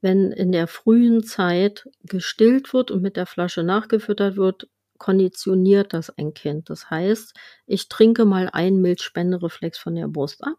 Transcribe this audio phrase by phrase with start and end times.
[0.00, 6.10] wenn in der frühen Zeit gestillt wird und mit der Flasche nachgefüttert wird, konditioniert das
[6.10, 6.70] ein Kind.
[6.70, 7.34] Das heißt,
[7.66, 10.58] ich trinke mal einen Milchspendereflex von der Brust ab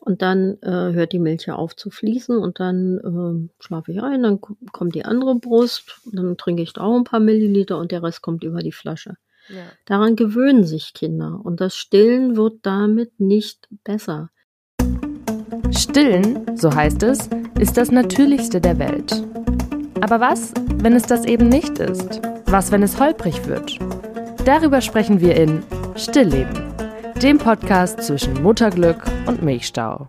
[0.00, 4.02] und dann äh, hört die Milch ja auf zu fließen und dann äh, schlafe ich
[4.02, 7.92] ein, dann kommt die andere Brust, dann trinke ich da auch ein paar Milliliter und
[7.92, 9.16] der Rest kommt über die Flasche.
[9.48, 9.64] Ja.
[9.86, 14.30] Daran gewöhnen sich Kinder und das Stillen wird damit nicht besser.
[15.70, 17.28] Stillen, so heißt es,
[17.58, 19.24] ist das Natürlichste der Welt.
[20.00, 22.22] Aber was, wenn es das eben nicht ist?
[22.46, 23.78] Was, wenn es holprig wird?
[24.44, 25.64] Darüber sprechen wir in
[25.96, 26.72] Stillleben,
[27.20, 30.08] dem Podcast zwischen Mutterglück und Milchstau.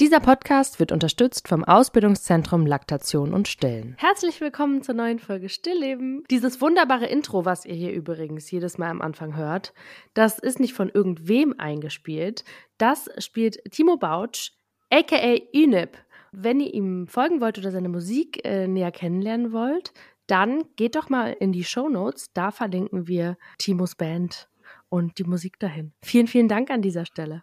[0.00, 3.94] Dieser Podcast wird unterstützt vom Ausbildungszentrum Laktation und Stillen.
[3.98, 6.24] Herzlich willkommen zur neuen Folge Stillleben.
[6.30, 9.74] Dieses wunderbare Intro, was ihr hier übrigens jedes Mal am Anfang hört,
[10.14, 12.44] das ist nicht von irgendwem eingespielt.
[12.78, 14.52] Das spielt Timo Bautsch,
[14.90, 15.98] aka Ünip.
[16.40, 19.92] Wenn ihr ihm folgen wollt oder seine Musik äh, näher kennenlernen wollt,
[20.28, 22.32] dann geht doch mal in die Show Notes.
[22.32, 24.48] Da verlinken wir Timos Band
[24.88, 25.94] und die Musik dahin.
[26.00, 27.42] Vielen, vielen Dank an dieser Stelle.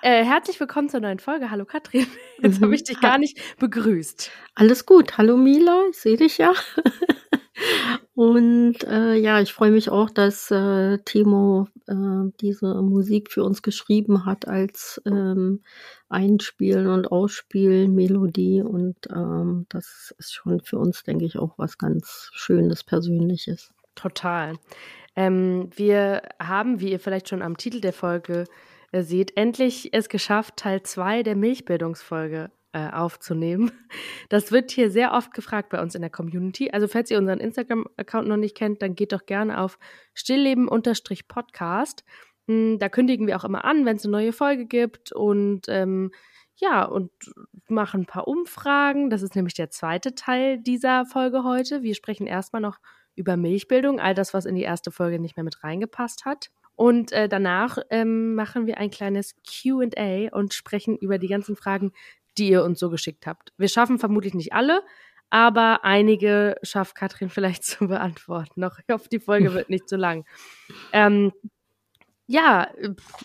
[0.00, 1.50] Äh, herzlich willkommen zur neuen Folge.
[1.50, 2.06] Hallo Katrin.
[2.42, 2.64] Jetzt mhm.
[2.64, 4.30] habe ich dich gar nicht begrüßt.
[4.54, 5.18] Alles gut.
[5.18, 6.54] Hallo Mila, ich sehe dich ja.
[8.14, 13.60] Und äh, ja, ich freue mich auch, dass äh, Timo äh, diese Musik für uns
[13.60, 15.62] geschrieben hat als ähm,
[16.14, 18.62] Einspielen und Ausspielen, Melodie.
[18.62, 23.74] Und ähm, das ist schon für uns, denke ich, auch was ganz Schönes, Persönliches.
[23.96, 24.54] Total.
[25.16, 28.44] Ähm, wir haben, wie ihr vielleicht schon am Titel der Folge
[28.92, 33.72] äh, seht, endlich es geschafft, Teil 2 der Milchbildungsfolge äh, aufzunehmen.
[34.30, 36.70] Das wird hier sehr oft gefragt bei uns in der Community.
[36.70, 39.78] Also falls ihr unseren Instagram-Account noch nicht kennt, dann geht doch gerne auf
[40.14, 42.04] stillleben-podcast.
[42.48, 46.10] Hm, da kündigen wir auch immer an, wenn es eine neue Folge gibt und ähm,
[46.56, 47.10] ja, und
[47.68, 49.10] machen ein paar Umfragen.
[49.10, 51.82] Das ist nämlich der zweite Teil dieser Folge heute.
[51.82, 52.78] Wir sprechen erstmal noch
[53.16, 56.50] über Milchbildung, all das, was in die erste Folge nicht mehr mit reingepasst hat.
[56.76, 61.92] Und äh, danach ähm, machen wir ein kleines QA und sprechen über die ganzen Fragen,
[62.36, 63.52] die ihr uns so geschickt habt.
[63.56, 64.82] Wir schaffen vermutlich nicht alle,
[65.30, 68.60] aber einige schafft Katrin vielleicht zu beantworten.
[68.60, 70.24] Noch, ich hoffe, die Folge wird nicht zu lang.
[70.92, 71.32] Ähm,
[72.26, 72.68] ja,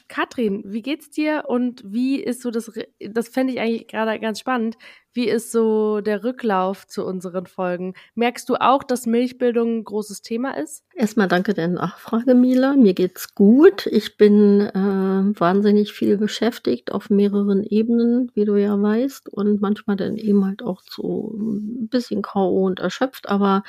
[0.07, 4.39] Katrin, wie geht's dir und wie ist so das, das fände ich eigentlich gerade ganz
[4.39, 4.77] spannend,
[5.13, 7.93] wie ist so der Rücklauf zu unseren Folgen?
[8.13, 10.83] Merkst du auch, dass Milchbildung ein großes Thema ist?
[10.93, 12.75] Erstmal danke der Nachfrage, Mila.
[12.75, 13.87] Mir geht's gut.
[13.87, 19.95] Ich bin äh, wahnsinnig viel beschäftigt auf mehreren Ebenen, wie du ja weißt, und manchmal
[19.95, 22.65] dann eben halt auch so ein bisschen K.O.
[22.65, 23.63] und erschöpft, aber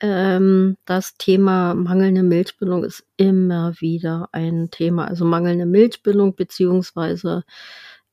[0.00, 5.06] ähm, das Thema mangelnde Milchbildung ist immer wieder ein Thema.
[5.08, 7.44] Also mangelnde Milchbildung beziehungsweise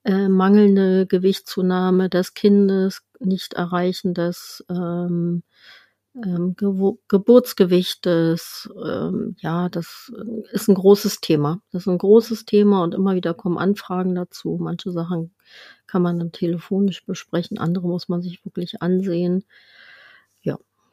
[0.04, 5.44] äh, mangelnde Gewichtszunahme des Kindes, nicht erreichen des ähm,
[6.16, 8.70] ähm, Ge Geburtsgewichtes.
[8.84, 10.12] Ähm, ja, das
[10.52, 11.62] ist ein großes Thema.
[11.72, 14.58] Das ist ein großes Thema und immer wieder kommen Anfragen dazu.
[14.62, 15.34] Manche Sachen
[15.88, 19.44] kann man dann telefonisch besprechen, andere muss man sich wirklich ansehen.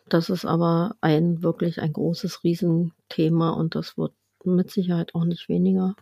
[0.08, 4.12] Das ist aber ein wirklich ein großes Riesenthema und das wird
[4.44, 5.94] mit Sicherheit auch nicht weniger.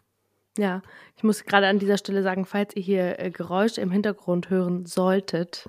[0.59, 0.83] Ja,
[1.16, 4.84] ich muss gerade an dieser Stelle sagen, falls ihr hier äh, Geräusche im Hintergrund hören
[4.84, 5.69] solltet,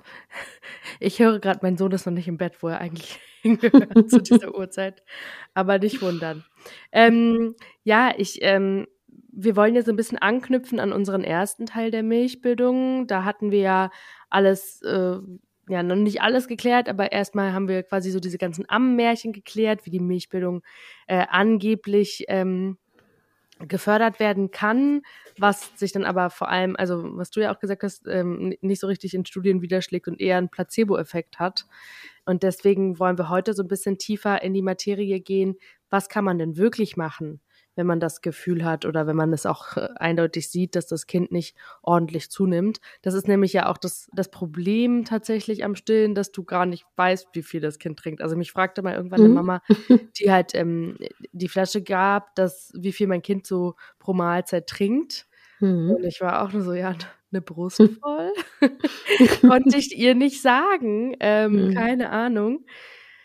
[1.00, 4.20] ich höre gerade, mein Sohn ist noch nicht im Bett, wo er eigentlich hingehört zu
[4.20, 5.02] dieser Uhrzeit,
[5.54, 6.44] aber nicht wundern.
[6.90, 7.54] Ähm,
[7.84, 8.86] ja, ich, ähm,
[9.32, 13.06] wir wollen jetzt ein bisschen anknüpfen an unseren ersten Teil der Milchbildung.
[13.06, 13.90] Da hatten wir ja
[14.30, 15.18] alles äh,
[15.68, 19.86] ja noch nicht alles geklärt, aber erstmal haben wir quasi so diese ganzen Ammenmärchen geklärt,
[19.86, 20.62] wie die Milchbildung
[21.06, 22.78] äh, angeblich ähm,
[23.68, 25.02] gefördert werden kann,
[25.38, 28.80] was sich dann aber vor allem, also was du ja auch gesagt hast, ähm, nicht
[28.80, 31.66] so richtig in Studien widerschlägt und eher einen Placebo-Effekt hat.
[32.24, 35.56] Und deswegen wollen wir heute so ein bisschen tiefer in die Materie gehen.
[35.90, 37.40] Was kann man denn wirklich machen?
[37.74, 41.06] Wenn man das Gefühl hat oder wenn man es auch äh, eindeutig sieht, dass das
[41.06, 42.80] Kind nicht ordentlich zunimmt.
[43.02, 46.84] Das ist nämlich ja auch das, das Problem tatsächlich am Stillen, dass du gar nicht
[46.96, 48.22] weißt, wie viel das Kind trinkt.
[48.22, 49.26] Also mich fragte mal irgendwann mhm.
[49.26, 49.62] eine Mama,
[50.18, 50.98] die halt ähm,
[51.32, 55.26] die Flasche gab, dass wie viel mein Kind so pro Mahlzeit trinkt.
[55.60, 55.90] Mhm.
[55.90, 56.94] Und ich war auch nur so, ja,
[57.32, 58.32] eine Brust voll.
[59.40, 61.16] Konnte ich ihr nicht sagen.
[61.20, 61.74] Ähm, mhm.
[61.74, 62.64] Keine Ahnung.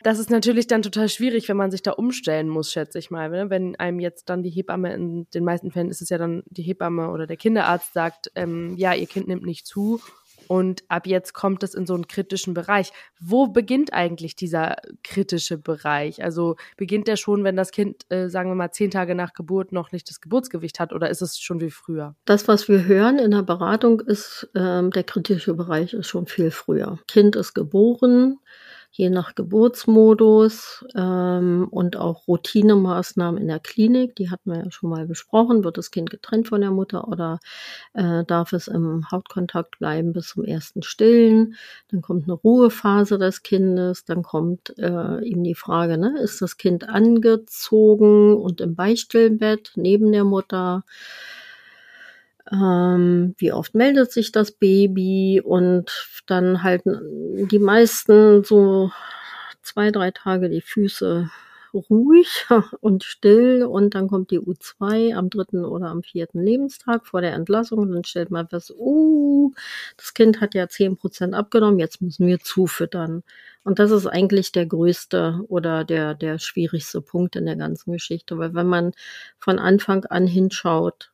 [0.08, 3.30] Das ist natürlich dann total schwierig, wenn man sich da umstellen muss, schätze ich mal.
[3.30, 3.50] Ne?
[3.50, 6.62] Wenn einem jetzt dann die Hebamme, in den meisten Fällen ist es ja dann die
[6.62, 10.00] Hebamme oder der Kinderarzt sagt, ähm, ja, ihr Kind nimmt nicht zu
[10.48, 12.94] und ab jetzt kommt es in so einen kritischen Bereich.
[13.20, 16.24] Wo beginnt eigentlich dieser kritische Bereich?
[16.24, 19.74] Also beginnt der schon, wenn das Kind, äh, sagen wir mal, zehn Tage nach Geburt
[19.74, 22.16] noch nicht das Geburtsgewicht hat oder ist es schon wie früher?
[22.24, 26.50] Das, was wir hören in der Beratung, ist, ähm, der kritische Bereich ist schon viel
[26.50, 26.98] früher.
[27.10, 28.40] Kind ist geboren,
[28.98, 34.90] je nach Geburtsmodus ähm, und auch Routinemaßnahmen in der Klinik, die hatten wir ja schon
[34.90, 35.64] mal besprochen.
[35.64, 37.40] Wird das Kind getrennt von der Mutter oder
[37.94, 41.56] äh, darf es im Hautkontakt bleiben bis zum ersten Stillen?
[41.92, 46.58] Dann kommt eine Ruhephase des Kindes, dann kommt äh, eben die Frage, ne, ist das
[46.58, 50.84] Kind angezogen und im Beistillbett neben der Mutter?
[52.52, 55.42] Ähm, wie oft meldet sich das Baby?
[55.44, 55.92] Und
[56.28, 58.92] dann halten die meisten so
[59.62, 61.30] zwei, drei Tage die Füße
[61.74, 62.46] ruhig
[62.82, 63.64] und still.
[63.64, 67.80] Und dann kommt die U2 am dritten oder am vierten Lebenstag vor der Entlassung.
[67.80, 69.54] Und dann stellt man fest, uh,
[69.98, 73.24] das Kind hat ja zehn Prozent abgenommen, jetzt müssen wir zufüttern.
[73.64, 78.38] Und das ist eigentlich der größte oder der, der schwierigste Punkt in der ganzen Geschichte,
[78.38, 78.94] weil wenn man
[79.40, 81.12] von Anfang an hinschaut,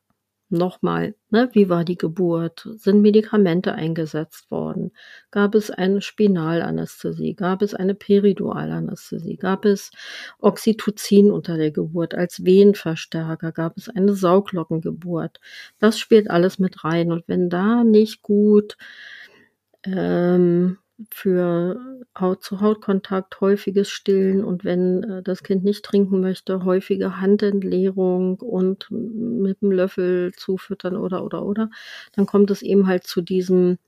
[0.54, 2.68] Nochmal, ne, wie war die Geburt?
[2.76, 4.92] Sind Medikamente eingesetzt worden?
[5.32, 7.34] Gab es eine Spinalanästhesie?
[7.34, 9.36] Gab es eine Peridualanästhesie?
[9.36, 9.90] Gab es
[10.38, 13.50] Oxytocin unter der Geburt als Wehenverstärker?
[13.50, 15.40] Gab es eine Sauglockengeburt?
[15.80, 17.10] Das spielt alles mit rein.
[17.10, 18.76] Und wenn da nicht gut
[19.84, 20.78] ähm,
[21.10, 21.80] für
[22.18, 29.60] Haut-zu-Haut-Kontakt, häufiges Stillen und wenn äh, das Kind nicht trinken möchte, häufige Handentleerung und mit
[29.60, 31.70] dem Löffel zufüttern oder oder oder,
[32.14, 33.78] dann kommt es eben halt zu diesem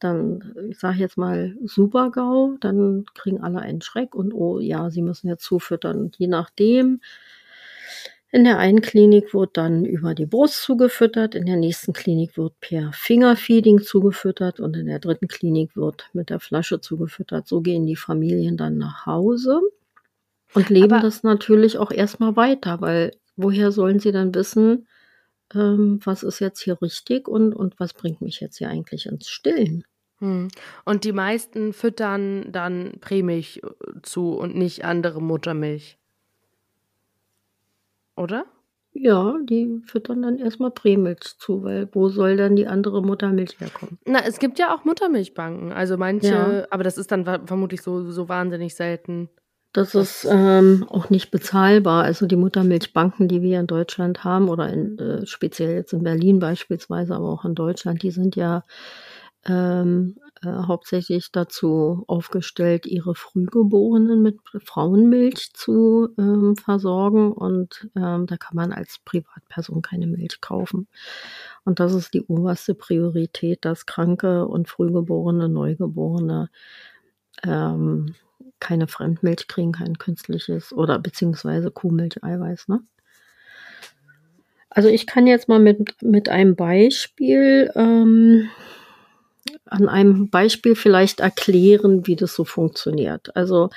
[0.00, 5.02] dann, ich sage jetzt mal, Super-GAU, dann kriegen alle einen Schreck und oh ja, sie
[5.02, 6.00] müssen jetzt zufüttern.
[6.00, 7.00] Und je nachdem,
[8.32, 12.58] in der einen Klinik wird dann über die Brust zugefüttert, in der nächsten Klinik wird
[12.60, 17.48] per Fingerfeeding zugefüttert und in der dritten Klinik wird mit der Flasche zugefüttert.
[17.48, 19.60] So gehen die Familien dann nach Hause
[20.54, 24.86] und leben Aber das natürlich auch erstmal weiter, weil woher sollen sie dann wissen,
[25.54, 29.28] ähm, was ist jetzt hier richtig und, und was bringt mich jetzt hier eigentlich ins
[29.28, 29.82] Stillen?
[30.18, 30.48] Hm.
[30.84, 35.99] Und die meisten füttern dann Prämilch äh, zu und nicht andere Muttermilch
[38.20, 38.44] oder?
[38.92, 43.98] Ja, die füttern dann erstmal Prämilch zu, weil wo soll dann die andere Muttermilch herkommen?
[44.04, 45.72] Na, es gibt ja auch Muttermilchbanken.
[45.72, 46.66] Also manche, ja.
[46.70, 49.28] aber das ist dann vermutlich so, so wahnsinnig selten.
[49.72, 52.02] Das ist ähm, auch nicht bezahlbar.
[52.02, 56.40] Also die Muttermilchbanken, die wir in Deutschland haben, oder in, äh, speziell jetzt in Berlin
[56.40, 58.64] beispielsweise, aber auch in Deutschland, die sind ja
[59.46, 67.32] ähm, äh, hauptsächlich dazu aufgestellt, ihre Frühgeborenen mit Frauenmilch zu ähm, versorgen.
[67.32, 70.88] Und ähm, da kann man als Privatperson keine Milch kaufen.
[71.64, 76.48] Und das ist die oberste Priorität, dass Kranke und Frühgeborene, Neugeborene
[77.44, 78.14] ähm,
[78.60, 82.68] keine Fremdmilch kriegen, kein künstliches oder beziehungsweise Kuhmilch-Eiweiß.
[82.68, 82.80] Ne?
[84.70, 88.48] Also ich kann jetzt mal mit, mit einem Beispiel ähm,
[89.64, 93.34] an einem Beispiel vielleicht erklären, wie das so funktioniert.
[93.36, 93.70] Also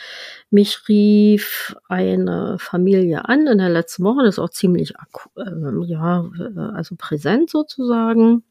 [0.49, 4.93] mich rief eine Familie an in der letzten Woche, das ist auch ziemlich
[5.37, 6.29] äh, ja,
[6.73, 8.43] also präsent sozusagen.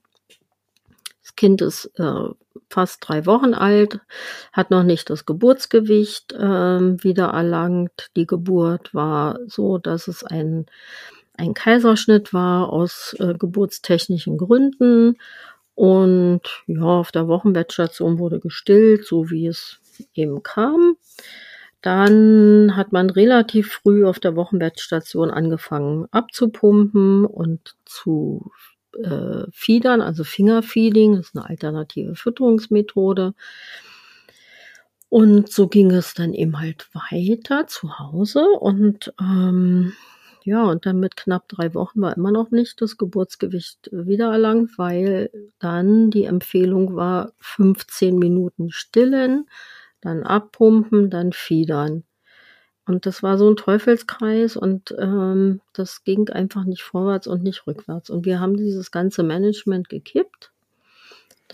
[1.23, 2.29] Das Kind ist äh,
[2.69, 4.01] fast drei Wochen alt,
[4.53, 6.39] hat noch nicht das Geburtsgewicht äh,
[7.05, 8.11] wieder erlangt.
[8.17, 10.67] Die Geburt war so, dass es ein,
[11.35, 15.17] ein Kaiserschnitt war aus äh, geburtstechnischen Gründen
[15.75, 19.81] und ja, auf der Wochenbettstation wurde gestillt, so wie es
[20.15, 20.97] eben kam.
[21.81, 28.53] Dann hat man relativ früh auf der Wochenbettstation angefangen abzupumpen und zu
[29.03, 33.35] äh, fiedern, also Fingerfeeding, das ist eine alternative Fütterungsmethode.
[35.09, 39.93] Und so ging es dann eben halt weiter zu Hause und ähm,
[40.45, 45.31] ja, und dann mit knapp drei Wochen war immer noch nicht das Geburtsgewicht wiedererlangt, weil
[45.59, 49.49] dann die Empfehlung war 15 Minuten stillen,
[50.01, 52.05] dann abpumpen, dann fiedern.
[52.87, 57.67] Und das war so ein Teufelskreis und ähm, das ging einfach nicht vorwärts und nicht
[57.67, 58.11] rückwärts.
[58.11, 60.53] Und wir haben dieses ganze Management gekippt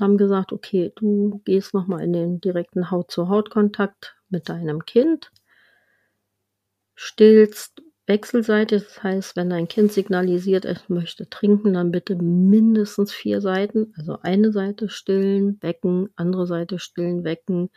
[0.00, 5.30] haben gesagt, okay, du gehst nochmal in den direkten Haut-zu-Haut-Kontakt mit deinem Kind,
[6.94, 13.42] stillst Wechselseitig, das heißt, wenn dein Kind signalisiert, es möchte trinken, dann bitte mindestens vier
[13.42, 17.68] Seiten, also eine Seite stillen, wecken, andere Seite stillen, wecken,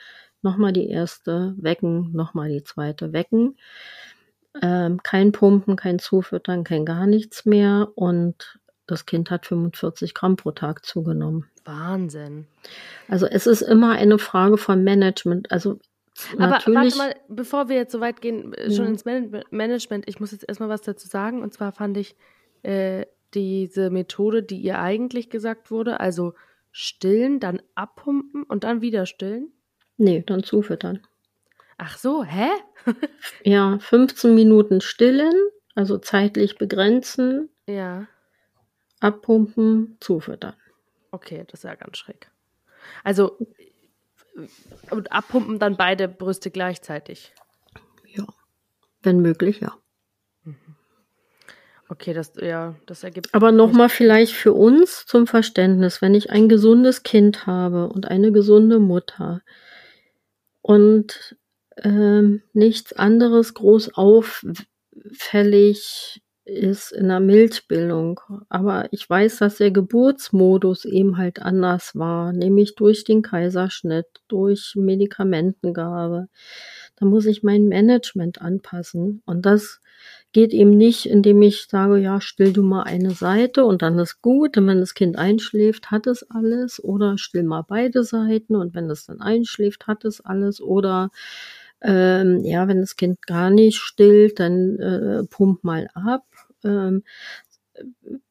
[0.41, 3.57] nochmal die erste, wecken, nochmal die zweite, wecken.
[4.61, 8.57] Ähm, kein Pumpen, kein Zufüttern, kein gar nichts mehr und
[8.87, 11.45] das Kind hat 45 Gramm pro Tag zugenommen.
[11.65, 12.47] Wahnsinn.
[13.09, 15.51] Also es ist immer eine Frage von Management.
[15.51, 15.79] Also
[16.37, 18.91] aber warte mal, bevor wir jetzt so weit gehen, äh, schon ja.
[18.91, 21.41] ins Man Management, ich muss jetzt erstmal was dazu sagen.
[21.41, 22.15] Und zwar fand ich
[22.63, 26.33] äh, diese Methode, die ihr eigentlich gesagt wurde, also
[26.71, 29.51] stillen, dann abpumpen und dann wieder stillen?
[29.97, 31.05] Nee, dann zufüttern.
[31.77, 32.49] Ach so, hä?
[33.43, 35.33] ja, 15 Minuten stillen,
[35.75, 37.49] also zeitlich begrenzen.
[37.67, 38.07] Ja.
[38.99, 40.53] Abpumpen, zufüttern.
[41.11, 42.29] Okay, das ist ja ganz schräg.
[43.03, 43.37] Also
[44.89, 47.33] und abpumpen dann beide Brüste gleichzeitig.
[48.07, 48.25] Ja,
[49.01, 49.75] wenn möglich, ja.
[50.43, 50.55] Mhm.
[51.89, 53.33] Okay, das, ja, das ergibt.
[53.33, 58.31] Aber nochmal vielleicht für uns zum Verständnis, wenn ich ein gesundes Kind habe und eine
[58.31, 59.41] gesunde Mutter
[60.61, 61.35] und
[61.77, 64.61] ähm, nichts anderes groß auffällig
[66.45, 68.19] ist in der Milchbildung.
[68.49, 74.73] Aber ich weiß, dass der Geburtsmodus eben halt anders war, nämlich durch den Kaiserschnitt, durch
[74.75, 76.27] Medikamentengabe.
[76.97, 79.21] Da muss ich mein Management anpassen.
[79.25, 79.81] Und das
[80.33, 84.21] geht eben nicht, indem ich sage, ja, still du mal eine Seite und dann ist
[84.21, 84.57] gut.
[84.57, 86.83] Und wenn das Kind einschläft, hat es alles.
[86.83, 90.61] Oder still mal beide Seiten und wenn es dann einschläft, hat es alles.
[90.61, 91.11] Oder
[91.81, 96.23] ähm, ja, wenn das Kind gar nicht stillt, dann äh, pump mal ab.
[96.63, 97.03] Ähm,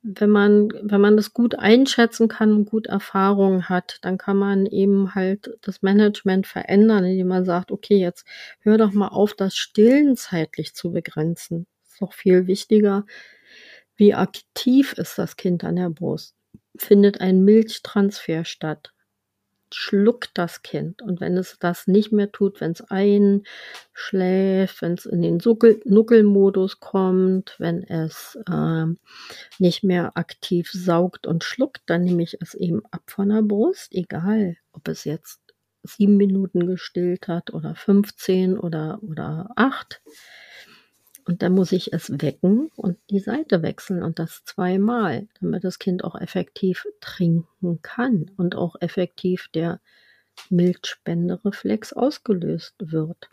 [0.02, 4.66] wenn man, wenn man das gut einschätzen kann und gut Erfahrung hat, dann kann man
[4.66, 8.26] eben halt das Management verändern, indem man sagt, okay, jetzt
[8.60, 11.66] hör doch mal auf, das Stillen zeitlich zu begrenzen.
[11.84, 13.06] Ist doch viel wichtiger.
[13.96, 16.34] Wie aktiv ist das Kind an der Brust?
[16.76, 18.92] Findet ein Milchtransfer statt?
[19.72, 21.02] Schluckt das Kind.
[21.02, 25.40] Und wenn es das nicht mehr tut, wenn es einschläft, wenn es in den
[25.84, 28.86] Nuckelmodus kommt, wenn es äh,
[29.58, 33.92] nicht mehr aktiv saugt und schluckt, dann nehme ich es eben ab von der Brust,
[33.92, 35.40] egal ob es jetzt
[35.82, 40.02] sieben Minuten gestillt hat oder 15 oder, oder acht.
[41.30, 45.78] Und dann muss ich es wecken und die Seite wechseln und das zweimal, damit das
[45.78, 49.80] Kind auch effektiv trinken kann und auch effektiv der
[50.48, 53.28] Milchspendereflex ausgelöst wird.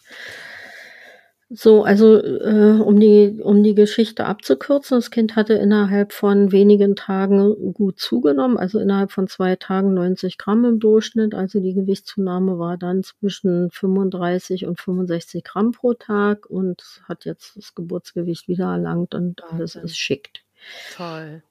[1.50, 6.98] So, also äh, um die um die Geschichte abzukürzen, das Kind hatte innerhalb von wenigen
[6.98, 11.34] Tagen gut zugenommen, also innerhalb von zwei Tagen 90 Gramm im Durchschnitt.
[11.34, 17.56] Also die Gewichtszunahme war dann zwischen 35 und 65 Gramm pro Tag und hat jetzt
[17.56, 20.42] das Geburtsgewicht wieder erlangt und alles ist schickt.
[20.98, 21.44] Toll.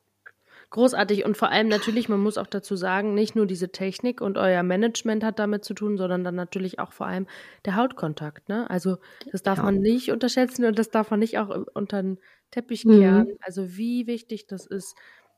[0.71, 4.37] Großartig und vor allem natürlich, man muss auch dazu sagen, nicht nur diese Technik und
[4.37, 7.27] euer Management hat damit zu tun, sondern dann natürlich auch vor allem
[7.65, 8.49] der Hautkontakt.
[8.49, 8.69] Ne?
[8.69, 8.99] Also
[9.31, 9.65] das darf ja.
[9.65, 12.19] man nicht unterschätzen und das darf man nicht auch unter den
[12.51, 13.29] Teppich kehren.
[13.29, 13.39] Mhm.
[13.41, 14.97] Also wie wichtig das ist.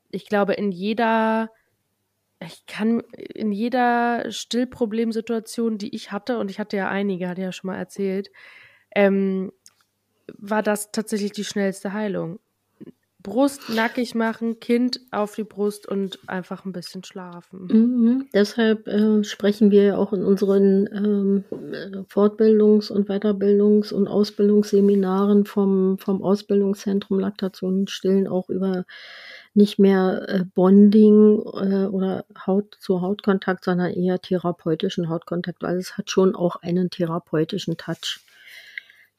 [0.09, 1.51] Ich glaube, in jeder,
[2.43, 7.51] ich kann in jeder Stillproblemsituation, die ich hatte, und ich hatte ja einige, hatte ja
[7.51, 8.31] schon mal erzählt,
[8.95, 9.51] ähm,
[10.37, 12.39] war das tatsächlich die schnellste Heilung.
[13.21, 17.67] Brust nackig machen, Kind auf die Brust und einfach ein bisschen schlafen.
[17.67, 18.27] Mhm.
[18.33, 21.43] Deshalb äh, sprechen wir auch in unseren ähm,
[22.09, 28.85] Fortbildungs- und Weiterbildungs- und Ausbildungsseminaren vom, vom Ausbildungszentrum Laktation und Stillen auch über
[29.53, 35.97] nicht mehr äh, Bonding äh, oder Haut zu Hautkontakt, sondern eher therapeutischen Hautkontakt, weil es
[35.97, 38.21] hat schon auch einen therapeutischen Touch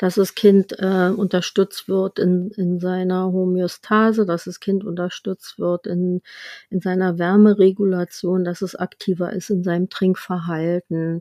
[0.00, 5.87] dass das Kind äh, unterstützt wird in, in seiner Homöostase, dass das Kind unterstützt wird
[5.87, 6.23] in,
[6.71, 11.21] in seiner Wärmeregulation, dass es aktiver ist in seinem Trinkverhalten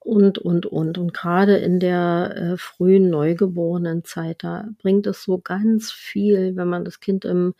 [0.00, 0.98] und, und, und.
[0.98, 6.84] Und gerade in der äh, frühen Neugeborenenzeit, da bringt es so ganz viel, wenn man
[6.84, 7.54] das Kind im,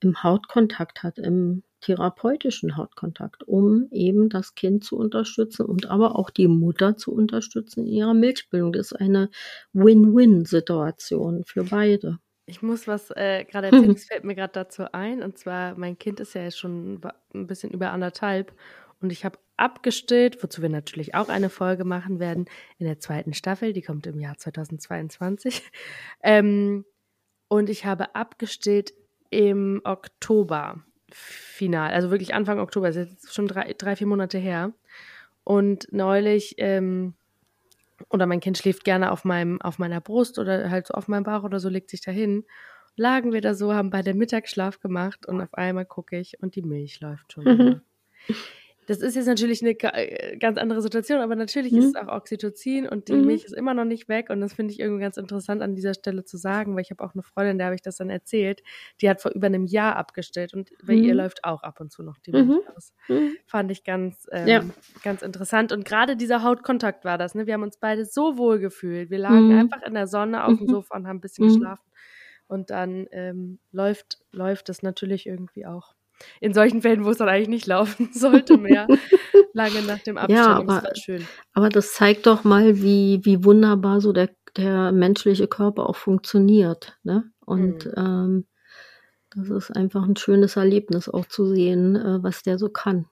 [0.00, 6.30] im Hautkontakt hat, im therapeutischen Hautkontakt, um eben das Kind zu unterstützen und aber auch
[6.30, 8.72] die Mutter zu unterstützen in ihrer Milchbildung.
[8.72, 9.30] Das ist eine
[9.72, 12.18] Win-Win-Situation für beide.
[12.46, 15.22] Ich muss was äh, gerade erzählen, es fällt mir gerade dazu ein.
[15.22, 17.00] Und zwar, mein Kind ist ja schon
[17.34, 18.52] ein bisschen über anderthalb
[19.00, 22.46] und ich habe abgestillt, wozu wir natürlich auch eine Folge machen werden
[22.78, 25.62] in der zweiten Staffel, die kommt im Jahr 2022.
[26.22, 26.86] Ähm,
[27.48, 28.94] und ich habe abgestillt
[29.28, 30.82] im Oktober
[31.14, 34.72] final, also wirklich Anfang Oktober, das ist jetzt schon drei, drei vier Monate her.
[35.44, 37.14] Und neulich, ähm,
[38.08, 41.24] oder mein Kind schläft gerne auf meinem, auf meiner Brust oder halt so auf meinem
[41.24, 42.44] Bauch oder so, legt sich dahin.
[42.96, 46.62] Lagen wir da so, haben beide Mittagsschlaf gemacht und auf einmal gucke ich und die
[46.62, 47.44] Milch läuft schon.
[47.44, 47.80] Mhm.
[48.86, 51.78] Das ist jetzt natürlich eine äh, ganz andere Situation, aber natürlich mhm.
[51.78, 53.26] ist es auch Oxytocin und die mhm.
[53.26, 55.94] Milch ist immer noch nicht weg und das finde ich irgendwie ganz interessant an dieser
[55.94, 58.62] Stelle zu sagen, weil ich habe auch eine Freundin, der habe ich das dann erzählt,
[59.00, 61.04] die hat vor über einem Jahr abgestellt und bei mhm.
[61.04, 62.60] ihr läuft auch ab und zu noch die Milch mhm.
[62.76, 62.92] aus.
[63.08, 63.36] Mhm.
[63.46, 64.64] Fand ich ganz, ähm, ja.
[65.02, 67.34] ganz interessant und gerade dieser Hautkontakt war das.
[67.34, 67.46] Ne?
[67.46, 69.10] Wir haben uns beide so wohl gefühlt.
[69.10, 69.58] Wir lagen mhm.
[69.58, 71.84] einfach in der Sonne auf dem Sofa und haben ein bisschen geschlafen
[72.46, 75.93] und dann ähm, läuft, läuft es natürlich irgendwie auch
[76.40, 78.86] in solchen Fällen, wo es dann eigentlich nicht laufen sollte mehr,
[79.52, 80.38] lange nach dem Abstand.
[80.38, 81.26] Ja, aber, das schön.
[81.52, 86.98] aber das zeigt doch mal, wie, wie wunderbar so der, der menschliche Körper auch funktioniert.
[87.02, 87.30] Ne?
[87.44, 87.92] Und mhm.
[87.96, 88.46] ähm,
[89.34, 93.06] das ist einfach ein schönes Erlebnis auch zu sehen, äh, was der so kann.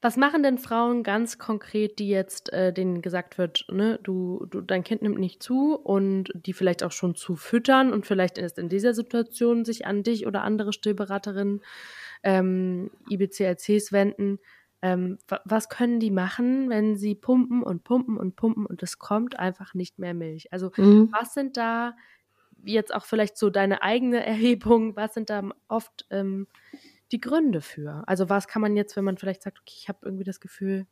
[0.00, 4.60] Was machen denn Frauen ganz konkret, die jetzt äh, denen gesagt wird, ne, du, du,
[4.60, 8.58] dein Kind nimmt nicht zu und die vielleicht auch schon zu füttern und vielleicht erst
[8.58, 11.62] in dieser Situation sich an dich oder andere Stillberaterinnen
[12.22, 14.38] ähm, IBCLCs wenden.
[14.82, 19.38] Ähm, was können die machen, wenn sie pumpen und pumpen und pumpen und es kommt
[19.38, 20.52] einfach nicht mehr Milch?
[20.52, 21.10] Also mhm.
[21.12, 21.96] was sind da
[22.64, 26.46] jetzt auch vielleicht so deine eigene Erhebung, was sind da oft ähm,
[27.12, 28.04] die Gründe für?
[28.06, 30.86] Also was kann man jetzt, wenn man vielleicht sagt, okay, ich habe irgendwie das Gefühl,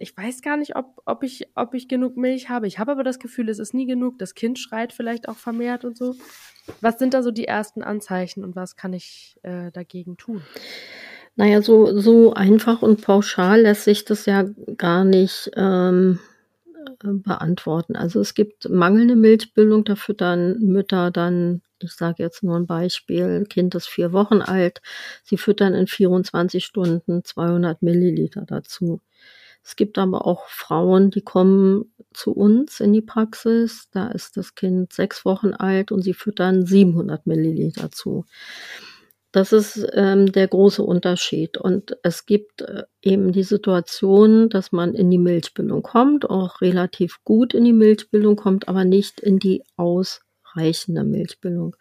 [0.00, 2.66] ich weiß gar nicht, ob, ob, ich, ob ich genug Milch habe.
[2.66, 4.18] Ich habe aber das Gefühl, es ist nie genug.
[4.18, 6.14] Das Kind schreit vielleicht auch vermehrt und so.
[6.80, 10.42] Was sind da so die ersten Anzeichen und was kann ich äh, dagegen tun?
[11.36, 14.46] Naja, so, so einfach und pauschal lässt sich das ja
[14.78, 16.18] gar nicht ähm,
[16.98, 17.94] beantworten.
[17.94, 23.44] Also es gibt mangelnde Milchbildung, da füttern Mütter dann, ich sage jetzt nur ein Beispiel,
[23.44, 24.80] Kind ist vier Wochen alt,
[25.22, 29.02] sie füttern in 24 Stunden 200 Milliliter dazu.
[29.66, 33.88] Es gibt aber auch Frauen, die kommen zu uns in die Praxis.
[33.90, 38.26] Da ist das Kind sechs Wochen alt und sie füttern 700 Milliliter zu.
[39.32, 41.58] Das ist ähm, der große Unterschied.
[41.58, 47.24] Und es gibt äh, eben die Situation, dass man in die Milchbildung kommt, auch relativ
[47.24, 50.20] gut in die Milchbildung kommt, aber nicht in die Aus
[50.56, 51.76] ausreichende Milchbildung.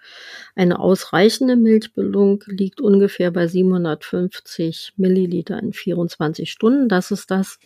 [0.56, 6.90] Eine ausreichende Milchbildung liegt ungefähr bei 750 Milliliter in 24 Stunden.
[6.90, 7.60] Das ist das,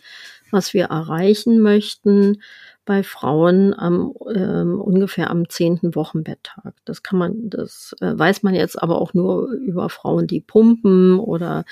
[0.50, 2.42] was wir erreichen möchten
[2.84, 6.74] bei Frauen am ähm, ungefähr am zehnten Wochenbetttag.
[6.84, 11.18] Das kann man, das äh, weiß man jetzt aber auch nur über Frauen, die pumpen
[11.18, 11.64] oder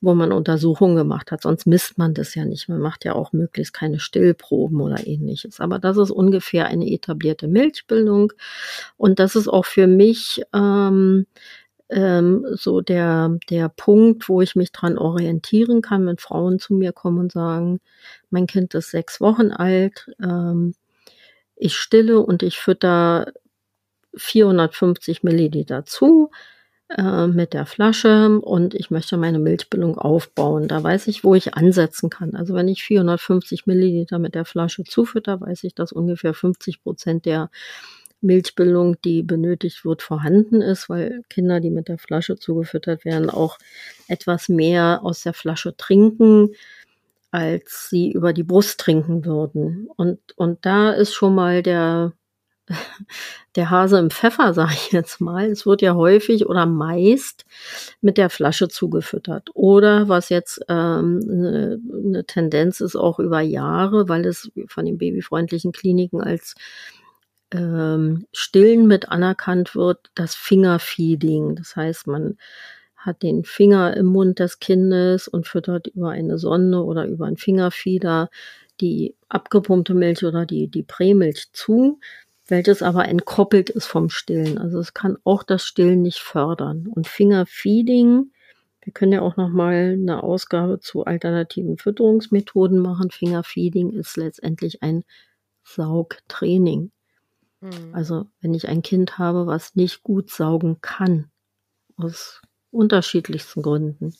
[0.00, 1.42] wo man Untersuchungen gemacht hat.
[1.42, 2.68] Sonst misst man das ja nicht.
[2.68, 5.60] Man macht ja auch möglichst keine Stillproben oder ähnliches.
[5.60, 8.32] Aber das ist ungefähr eine etablierte Milchbildung.
[8.96, 11.26] Und das ist auch für mich ähm,
[11.88, 16.92] ähm, so der, der Punkt, wo ich mich dran orientieren kann, wenn Frauen zu mir
[16.92, 17.80] kommen und sagen,
[18.30, 20.74] mein Kind ist sechs Wochen alt, ähm,
[21.56, 23.32] ich stille und ich fütter
[24.14, 26.30] 450 Milliliter zu
[26.96, 30.68] äh, mit der Flasche und ich möchte meine Milchbildung aufbauen.
[30.68, 32.34] Da weiß ich, wo ich ansetzen kann.
[32.34, 37.26] Also wenn ich 450 Milliliter mit der Flasche zufütter, weiß ich, dass ungefähr 50 Prozent
[37.26, 37.50] der
[38.20, 43.58] Milchbildung, die benötigt wird, vorhanden ist, weil Kinder, die mit der Flasche zugefüttert werden, auch
[44.08, 46.54] etwas mehr aus der Flasche trinken,
[47.30, 49.88] als sie über die Brust trinken würden.
[49.96, 52.12] Und, und da ist schon mal der,
[53.56, 55.46] der Hase im Pfeffer, sage ich jetzt mal.
[55.50, 57.44] Es wird ja häufig oder meist
[58.00, 59.50] mit der Flasche zugefüttert.
[59.54, 64.98] Oder was jetzt ähm, eine, eine Tendenz ist, auch über Jahre, weil es von den
[64.98, 66.54] babyfreundlichen Kliniken als
[67.52, 71.56] ähm, Stillen mit anerkannt wird, das Fingerfeeding.
[71.56, 72.36] Das heißt, man
[72.96, 77.36] hat den Finger im Mund des Kindes und füttert über eine Sonde oder über einen
[77.36, 78.28] Fingerfieder
[78.80, 82.00] die abgepumpte Milch oder die, die Prämilch zu
[82.48, 84.58] welches aber entkoppelt ist vom Stillen.
[84.58, 86.88] Also es kann auch das Stillen nicht fördern.
[86.88, 88.32] Und Fingerfeeding,
[88.82, 93.10] wir können ja auch noch mal eine Ausgabe zu alternativen Fütterungsmethoden machen.
[93.10, 95.04] Fingerfeeding ist letztendlich ein
[95.62, 96.90] Saugtraining.
[97.60, 97.70] Mhm.
[97.92, 101.30] Also wenn ich ein Kind habe, was nicht gut saugen kann,
[101.96, 104.14] aus unterschiedlichsten Gründen,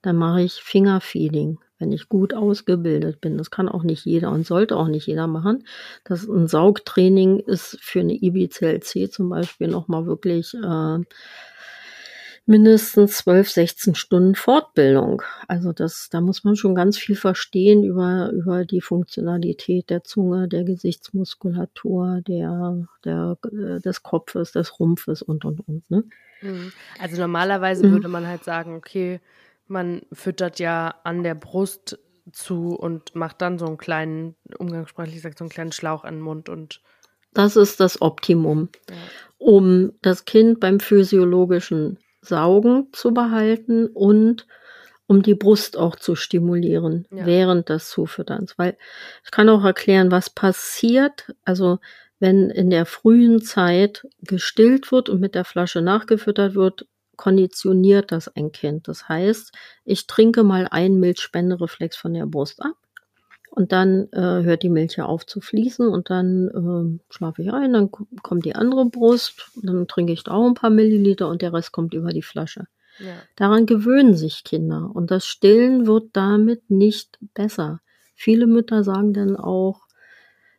[0.00, 3.36] dann mache ich Fingerfeeding wenn ich gut ausgebildet bin.
[3.36, 5.66] Das kann auch nicht jeder und sollte auch nicht jeder machen.
[6.04, 10.98] Das ein Saugtraining ist für eine IBCLC zum Beispiel nochmal wirklich äh,
[12.46, 15.20] mindestens 12, 16 Stunden Fortbildung.
[15.46, 20.48] Also das, da muss man schon ganz viel verstehen über, über die Funktionalität der Zunge,
[20.48, 25.90] der Gesichtsmuskulatur, der, der, äh, des Kopfes, des Rumpfes und, und, und.
[25.90, 26.04] Ne?
[26.40, 26.72] Mhm.
[26.98, 27.92] Also normalerweise mhm.
[27.92, 29.20] würde man halt sagen, okay,
[29.66, 31.98] man füttert ja an der Brust
[32.32, 36.22] zu und macht dann so einen kleinen, umgangssprachlich sagt, so einen kleinen Schlauch an den
[36.22, 36.80] Mund und.
[37.32, 38.68] Das ist das Optimum.
[38.88, 38.96] Ja.
[39.38, 44.46] Um das Kind beim physiologischen Saugen zu behalten und
[45.06, 47.26] um die Brust auch zu stimulieren Ja.
[47.26, 48.56] während des Zufütterns.
[48.56, 48.76] Weil
[49.24, 51.34] ich kann auch erklären, was passiert.
[51.44, 51.78] Also
[52.20, 58.28] wenn in der frühen Zeit gestillt wird und mit der Flasche nachgefüttert wird, konditioniert das
[58.28, 58.88] ein Kind.
[58.88, 59.52] Das heißt,
[59.84, 62.76] ich trinke mal einen Milchspendereflex von der Brust ab
[63.50, 67.52] und dann äh, hört die Milch ja auf zu fließen und dann äh, schlafe ich
[67.52, 71.28] ein, dann ko- kommt die andere Brust, dann trinke ich da auch ein paar Milliliter
[71.28, 72.66] und der Rest kommt über die Flasche.
[72.98, 73.14] Ja.
[73.36, 77.80] Daran gewöhnen sich Kinder und das Stillen wird damit nicht besser.
[78.14, 79.82] Viele Mütter sagen dann auch,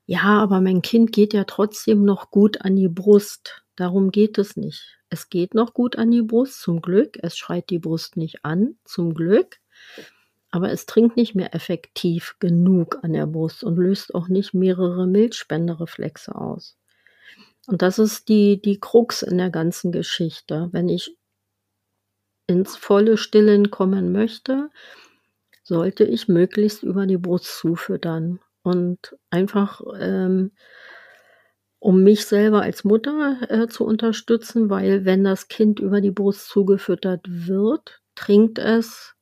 [0.06, 3.64] ja, aber mein Kind geht ja trotzdem noch gut an die Brust.
[3.76, 4.98] Darum geht es nicht.
[5.10, 7.18] Es geht noch gut an die Brust, zum Glück.
[7.22, 9.58] Es schreit die Brust nicht an, zum Glück.
[10.52, 15.06] Aber es trinkt nicht mehr effektiv genug an der Brust und löst auch nicht mehrere
[15.06, 16.78] Milchspendereflexe aus.
[17.68, 20.70] Und das ist die, die Krux in der ganzen Geschichte.
[20.72, 21.18] Wenn ich
[22.48, 24.70] ins volle Stillen kommen möchte,
[25.64, 30.52] sollte ich möglichst über die Brust zufüttern und einfach ähm,
[31.86, 36.50] um mich selber als Mutter äh, zu unterstützen, weil wenn das Kind über die Brust
[36.50, 39.14] zugefüttert wird, trinkt es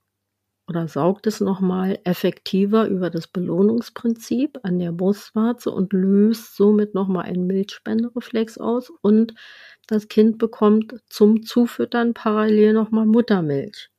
[0.70, 7.26] oder saugt es nochmal effektiver über das Belohnungsprinzip an der Brustwarze und löst somit nochmal
[7.26, 9.36] einen Milchspendereflex aus und
[9.88, 13.90] das Kind bekommt zum Zufüttern parallel nochmal Muttermilch.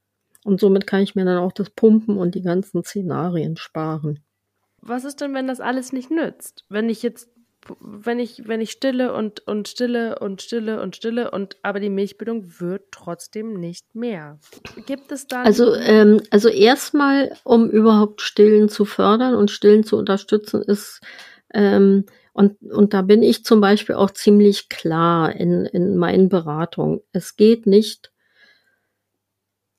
[0.43, 4.25] Und somit kann ich mir dann auch das Pumpen und die ganzen Szenarien sparen.
[4.87, 6.67] Was ist denn, wenn das alles nicht nützt?
[6.69, 7.31] Wenn ich jetzt,
[7.81, 11.91] wenn ich, wenn ich stille und, und stille und stille und stille und aber die
[11.91, 14.39] Milchbildung wird trotzdem nicht mehr.
[14.87, 15.47] Gibt es dann.
[15.47, 21.01] Also, ähm, also erstmal, um überhaupt Stillen zu fördern und Stillen zu unterstützen, ist,
[21.53, 27.01] ähm, und, und da bin ich zum Beispiel auch ziemlich klar in, in meinen Beratungen.
[27.13, 28.11] Es geht nicht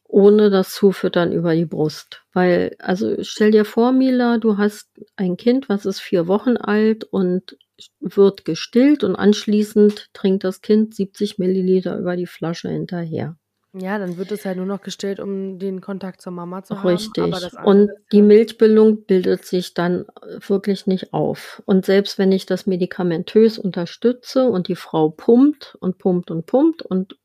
[0.07, 2.23] ohne das Zufüttern über die Brust.
[2.31, 7.03] Weil, also stell dir vor, Mila, du hast ein Kind, was ist vier Wochen alt
[7.03, 7.57] und
[7.99, 13.37] wird gestillt und anschließend trinkt das Kind 70 Milliliter über die Flasche hinterher.
[13.73, 16.87] ja, dann wird es halt nur noch gestillt, um den Kontakt zur Mama zu haben.
[16.87, 17.53] Richtig.
[17.63, 20.05] Und die Milchbildung bildet sich dann
[20.47, 21.61] wirklich nicht auf.
[21.65, 26.83] Und selbst wenn ich das medikamentös unterstütze und die Frau pumpt und pumpt und pumpt
[26.83, 27.17] und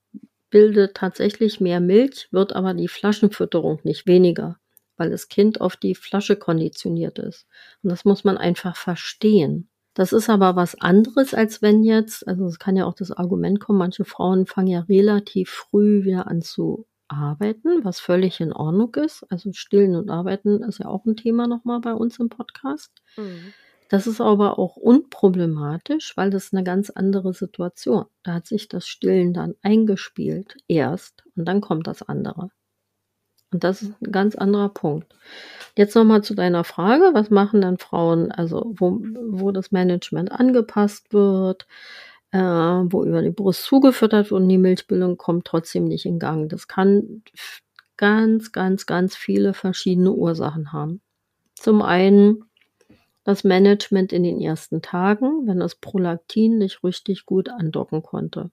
[0.51, 4.59] bildet tatsächlich mehr Milch, wird aber die Flaschenfütterung nicht weniger,
[4.97, 7.47] weil das Kind auf die Flasche konditioniert ist.
[7.83, 9.70] Und das muss man einfach verstehen.
[9.95, 13.59] Das ist aber was anderes, als wenn jetzt, also es kann ja auch das Argument
[13.61, 18.95] kommen, manche Frauen fangen ja relativ früh wieder an zu arbeiten, was völlig in Ordnung
[18.95, 19.27] ist.
[19.31, 22.93] Also stillen und arbeiten ist ja auch ein Thema nochmal bei uns im Podcast.
[23.17, 23.53] Mhm.
[23.89, 28.05] Das ist aber auch unproblematisch, weil das eine ganz andere Situation.
[28.23, 32.53] Da hat sich das Stillen dann eingespielt erst und dann kommt das andere.
[33.53, 35.13] Und das ist ein ganz anderer Punkt.
[35.77, 41.13] Jetzt nochmal zu deiner Frage, was machen dann Frauen, also wo, wo das Management angepasst
[41.13, 41.67] wird,
[42.33, 46.49] äh, wo über die Brust zugefüttert wird und die Milchbildung kommt trotzdem nicht in Gang.
[46.49, 47.23] Das kann
[47.97, 51.01] ganz, ganz, ganz viele verschiedene Ursachen haben.
[51.55, 52.45] Zum einen
[53.25, 58.51] das Management in den ersten Tagen, wenn das Prolaktin nicht richtig gut andocken konnte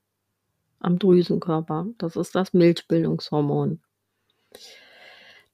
[0.80, 1.88] am Drüsenkörper.
[1.98, 3.82] Das ist das Milchbildungshormon.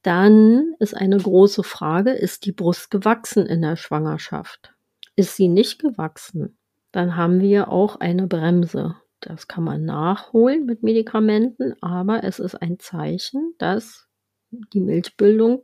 [0.03, 4.75] Dann ist eine große Frage, ist die Brust gewachsen in der Schwangerschaft?
[5.15, 6.57] Ist sie nicht gewachsen,
[6.91, 8.95] dann haben wir auch eine Bremse.
[9.19, 14.07] Das kann man nachholen mit Medikamenten, aber es ist ein Zeichen, dass
[14.51, 15.63] die Milchbildung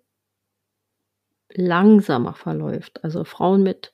[1.53, 3.03] langsamer verläuft.
[3.03, 3.91] Also Frauen mit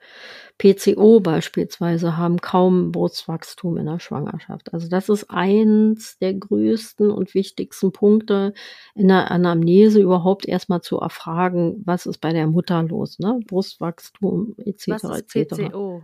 [0.57, 4.73] PCO beispielsweise haben kaum Brustwachstum in der Schwangerschaft.
[4.73, 8.53] Also das ist eins der größten und wichtigsten Punkte
[8.93, 13.39] in der Anamnese überhaupt erstmal zu erfragen, was ist bei der Mutter los, ne?
[13.45, 14.87] Brustwachstum etc.
[14.87, 15.55] Was ist etc.
[15.55, 16.03] PCO?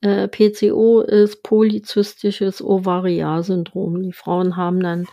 [0.00, 4.02] Äh, PCO ist polyzystisches Ovarialsyndrom.
[4.02, 5.06] Die Frauen haben dann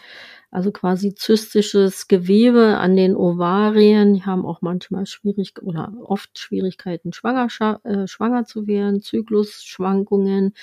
[0.51, 4.13] also quasi zystisches Gewebe an den Ovarien.
[4.13, 7.47] Die haben auch manchmal schwierig oder oft Schwierigkeiten, schwanger,
[7.83, 10.53] äh, schwanger zu werden, Zyklusschwankungen.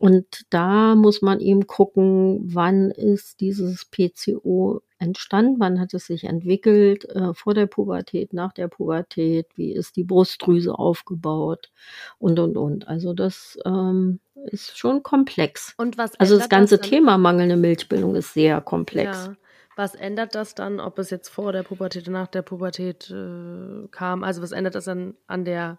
[0.00, 6.24] Und da muss man eben gucken, wann ist dieses PCO entstanden, wann hat es sich
[6.24, 11.70] entwickelt, äh, vor der Pubertät, nach der Pubertät, wie ist die Brustdrüse aufgebaut
[12.18, 12.88] und, und, und.
[12.88, 15.74] Also das ähm, ist schon komplex.
[15.76, 16.88] Und was Also das ganze dann?
[16.90, 19.26] Thema mangelnde Milchbildung ist sehr komplex.
[19.26, 19.36] Ja.
[19.76, 23.88] Was ändert das dann, ob es jetzt vor der Pubertät oder nach der Pubertät äh,
[23.90, 24.22] kam?
[24.22, 25.78] Also was ändert das dann an der,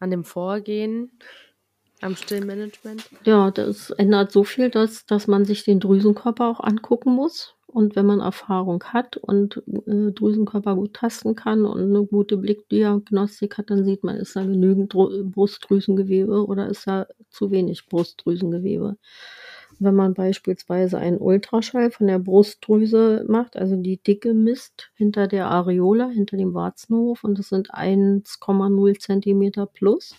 [0.00, 1.12] an dem Vorgehen,
[2.00, 3.08] am Stillmanagement?
[3.24, 7.96] Ja, das ändert so viel, dass, dass man sich den Drüsenkörper auch angucken muss Und
[7.96, 13.68] wenn man Erfahrung hat und äh, Drüsenkörper gut tasten kann und eine gute Blickdiagnostik hat,
[13.68, 18.96] dann sieht man, ist da genügend Dro Brustdrüsengewebe oder ist da zu wenig Brustdrüsengewebe.
[19.80, 25.48] Wenn man beispielsweise einen Ultraschall von der Brustdrüse macht, also die Dicke misst hinter der
[25.48, 30.14] Areola, hinter dem Warzenhof, und das sind 1,0 Zentimeter plus,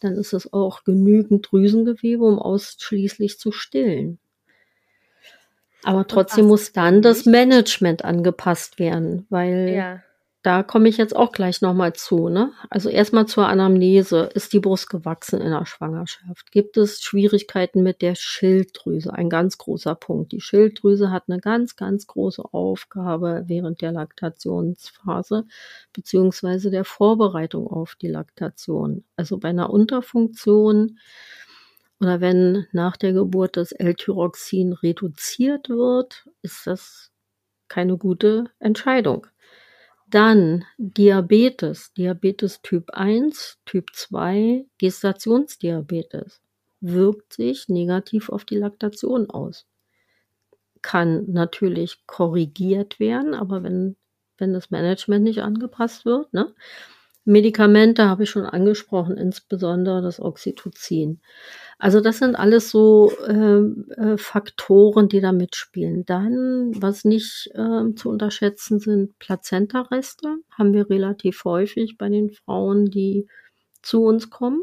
[0.00, 4.19] dann ist es auch genügend Drüsengewebe, um ausschließlich zu stillen.
[5.84, 10.02] Aber trotzdem muss dann das Management angepasst werden, weil ja.
[10.42, 12.28] da komme ich jetzt auch gleich nochmal zu.
[12.28, 12.52] Ne?
[12.68, 14.30] Also erstmal zur Anamnese.
[14.34, 16.52] Ist die Brust gewachsen in der Schwangerschaft?
[16.52, 19.12] Gibt es Schwierigkeiten mit der Schilddrüse?
[19.12, 20.32] Ein ganz großer Punkt.
[20.32, 25.46] Die Schilddrüse hat eine ganz, ganz große Aufgabe während der Laktationsphase
[25.92, 29.04] beziehungsweise der Vorbereitung auf die Laktation.
[29.16, 30.98] Also bei einer Unterfunktion
[32.00, 37.10] oder wenn nach der Geburt das L-Tyroxin reduziert wird, ist das
[37.68, 39.26] keine gute Entscheidung.
[40.08, 46.40] Dann Diabetes, Diabetes Typ 1, Typ 2, Gestationsdiabetes
[46.80, 49.66] wirkt sich negativ auf die Laktation aus.
[50.82, 53.96] Kann natürlich korrigiert werden, aber wenn,
[54.38, 56.54] wenn das Management nicht angepasst wird, ne?
[57.24, 61.20] Medikamente habe ich schon angesprochen, insbesondere das Oxytocin.
[61.78, 66.04] Also das sind alles so ähm, äh, Faktoren, die da mitspielen.
[66.04, 72.90] Dann, was nicht äh, zu unterschätzen sind, Plazentareste haben wir relativ häufig bei den Frauen,
[72.90, 73.26] die
[73.82, 74.62] zu uns kommen.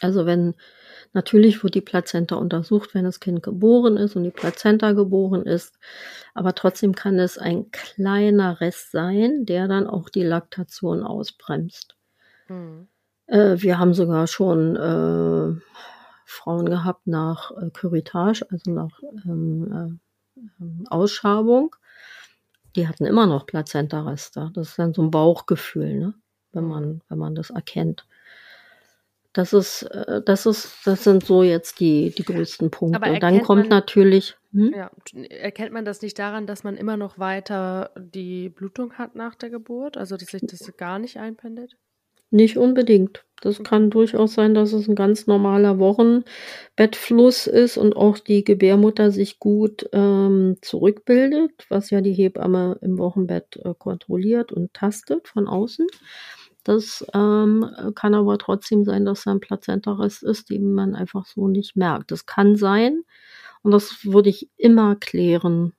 [0.00, 0.54] Also wenn
[1.14, 5.78] Natürlich wird die Plazenta untersucht, wenn das Kind geboren ist und die Plazenta geboren ist.
[6.34, 11.96] Aber trotzdem kann es ein kleiner Rest sein, der dann auch die Laktation ausbremst.
[12.48, 12.88] Mhm.
[13.26, 15.60] Äh, wir haben sogar schon äh,
[16.26, 20.00] Frauen gehabt nach äh, Curettage, also nach ähm,
[20.36, 21.76] äh, Ausschabung.
[22.74, 24.50] Die hatten immer noch Plazenta-Reste.
[24.52, 26.14] Das ist dann so ein Bauchgefühl, ne?
[26.52, 28.04] wenn, man, wenn man das erkennt.
[29.34, 33.10] Das ist, äh, das ist, das sind so jetzt die, die größten Punkte.
[33.10, 34.36] Und dann kommt man, natürlich.
[34.52, 34.72] Hm?
[34.74, 34.90] Ja,
[35.28, 39.50] erkennt man das nicht daran, dass man immer noch weiter die Blutung hat nach der
[39.50, 39.96] Geburt?
[39.96, 41.76] Also, dass sich das gar nicht einpendet?
[42.30, 43.24] Nicht unbedingt.
[43.42, 49.10] Das kann durchaus sein, dass es ein ganz normaler Wochenbettfluss ist und auch die Gebärmutter
[49.10, 55.46] sich gut ähm, zurückbildet, was ja die Hebamme im Wochenbett äh, kontrolliert und tastet von
[55.46, 55.86] außen.
[56.64, 61.48] Das ähm, kann aber trotzdem sein, dass da ein Plazentarest ist, den man einfach so
[61.48, 62.10] nicht merkt.
[62.10, 63.02] Das kann sein
[63.62, 65.74] und das würde ich immer klären,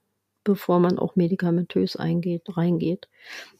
[0.45, 3.10] bevor man auch medikamentös eingeht, reingeht.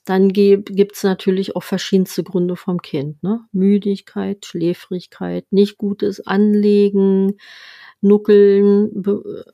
[0.06, 3.21] Dann gibt es natürlich auch verschiedenste Gründe vom Kind.
[3.24, 3.41] Ne?
[3.52, 7.38] Müdigkeit, Schläfrigkeit, nicht gutes Anlegen,
[8.02, 9.04] Nuckeln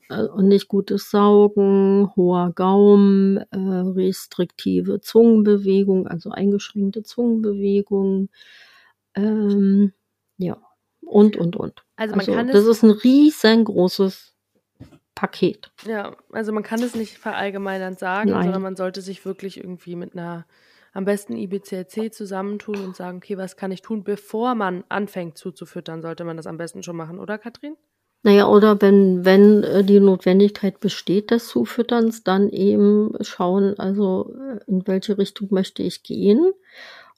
[0.10, 8.30] äh, und nicht gutes Saugen, hoher Gaumen, äh, restriktive Zungenbewegung, also eingeschränkte Zungenbewegung,
[9.16, 9.94] ähm,
[10.38, 10.58] ja,
[11.02, 11.84] und, und, und.
[11.96, 14.31] Also, man also kann das ist ein riesengroßes
[15.22, 15.70] Paket.
[15.86, 18.46] Ja, also man kann es nicht verallgemeinern sagen, Nein.
[18.46, 20.48] sondern man sollte sich wirklich irgendwie mit einer
[20.94, 26.02] am besten IBCLC zusammentun und sagen, okay, was kann ich tun, bevor man anfängt zuzufüttern,
[26.02, 27.76] sollte man das am besten schon machen, oder Katrin?
[28.24, 34.60] Naja, oder wenn, wenn äh, die Notwendigkeit besteht des Zufütterns, dann eben schauen, also äh,
[34.66, 36.52] in welche Richtung möchte ich gehen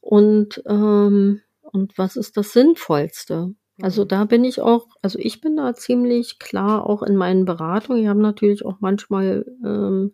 [0.02, 3.56] und, ähm, und was ist das Sinnvollste.
[3.82, 4.08] Also mhm.
[4.08, 8.04] da bin ich auch, also ich bin da ziemlich klar auch in meinen Beratungen.
[8.04, 10.14] Wir haben natürlich auch manchmal ähm,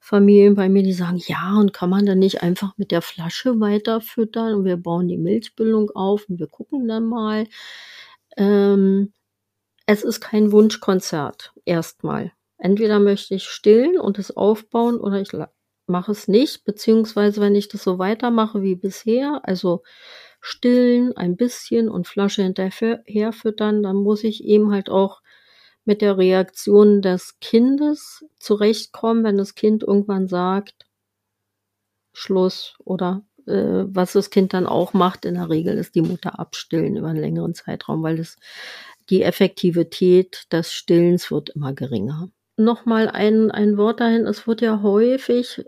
[0.00, 3.58] Familien bei mir, die sagen, ja, und kann man dann nicht einfach mit der Flasche
[3.60, 7.46] weiter füttern und wir bauen die Milchbildung auf und wir gucken dann mal.
[8.36, 9.12] Ähm,
[9.86, 12.32] es ist kein Wunschkonzert erstmal.
[12.58, 15.30] Entweder möchte ich stillen und es aufbauen oder ich
[15.86, 19.82] mache es nicht, beziehungsweise wenn ich das so weitermache wie bisher, also
[20.48, 25.20] stillen ein bisschen und Flasche hinterher füttern, dann muss ich eben halt auch
[25.84, 30.86] mit der Reaktion des Kindes zurechtkommen, wenn das Kind irgendwann sagt,
[32.12, 36.38] Schluss oder äh, was das Kind dann auch macht, in der Regel ist die Mutter
[36.38, 38.36] abstillen über einen längeren Zeitraum, weil es
[39.10, 42.28] die Effektivität des Stillens wird immer geringer.
[42.56, 45.64] Nochmal ein, ein Wort dahin, es wird ja häufig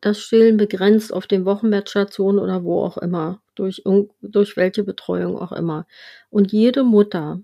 [0.00, 3.82] das Stillen begrenzt auf den Wochenbettstationen oder wo auch immer, durch,
[4.22, 5.86] durch welche Betreuung auch immer.
[6.30, 7.40] Und jede Mutter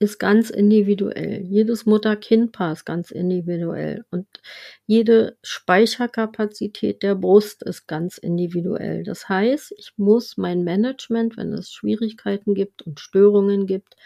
[0.00, 1.42] ist ganz individuell.
[1.42, 4.04] Jedes Mutter-Kind-Paar ist ganz individuell.
[4.10, 4.26] Und
[4.86, 9.02] jede Speicherkapazität der Brust ist ganz individuell.
[9.02, 13.96] Das heißt, ich muss mein Management, wenn es Schwierigkeiten gibt und Störungen gibt,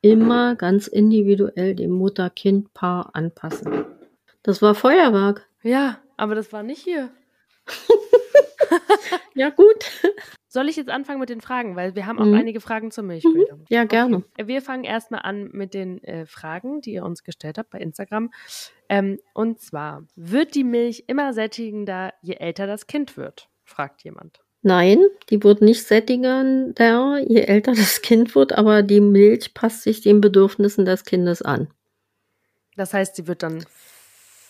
[0.00, 3.84] immer ganz individuell dem Mutter-Kind-Paar anpassen.
[4.42, 5.46] Das war Feuerwerk.
[5.62, 7.10] Ja, aber das war nicht hier.
[9.34, 9.90] ja, gut.
[10.46, 11.74] Soll ich jetzt anfangen mit den Fragen?
[11.74, 12.34] Weil wir haben auch Mhm.
[12.34, 13.60] einige Fragen zur Milchbildung.
[13.60, 13.66] Mhm.
[13.68, 14.16] Ja, gerne.
[14.18, 14.46] Okay.
[14.46, 18.30] Wir fangen erstmal an mit den äh, Fragen, die ihr uns gestellt habt bei Instagram.
[18.88, 23.48] Ähm, und zwar, wird die Milch immer sättigender, je älter das Kind wird?
[23.64, 24.40] Fragt jemand.
[24.62, 30.02] Nein, die wird nicht sättigender, je älter das Kind wird, aber die Milch passt sich
[30.02, 31.68] den Bedürfnissen des Kindes an.
[32.76, 33.64] Das heißt, sie wird dann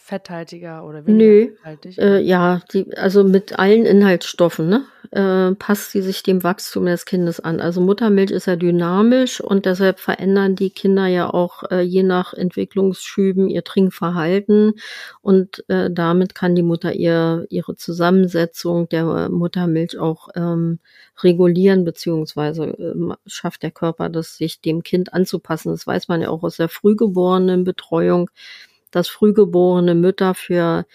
[0.03, 1.07] fetthaltiger oder Nö.
[1.07, 1.99] weniger fetthaltig?
[1.99, 7.05] Äh, ja, die, also mit allen Inhaltsstoffen, ne, äh, passt sie sich dem Wachstum des
[7.05, 7.61] Kindes an.
[7.61, 12.35] Also Muttermilch ist ja dynamisch und deshalb verändern die Kinder ja auch äh, je nach
[12.35, 14.75] Entwicklungsschüben ihr Trinkverhalten
[15.21, 20.81] und äh, damit kann die Mutter ihr ihre Zusammensetzung der Muttermilch auch ähm,
[21.23, 25.71] regulieren beziehungsweise äh, schafft der Körper das, sich dem Kind anzupassen.
[25.71, 28.31] Das weiß man ja auch aus der frühgeborenen Betreuung
[28.93, 30.87] dass frühgeborene Mütter für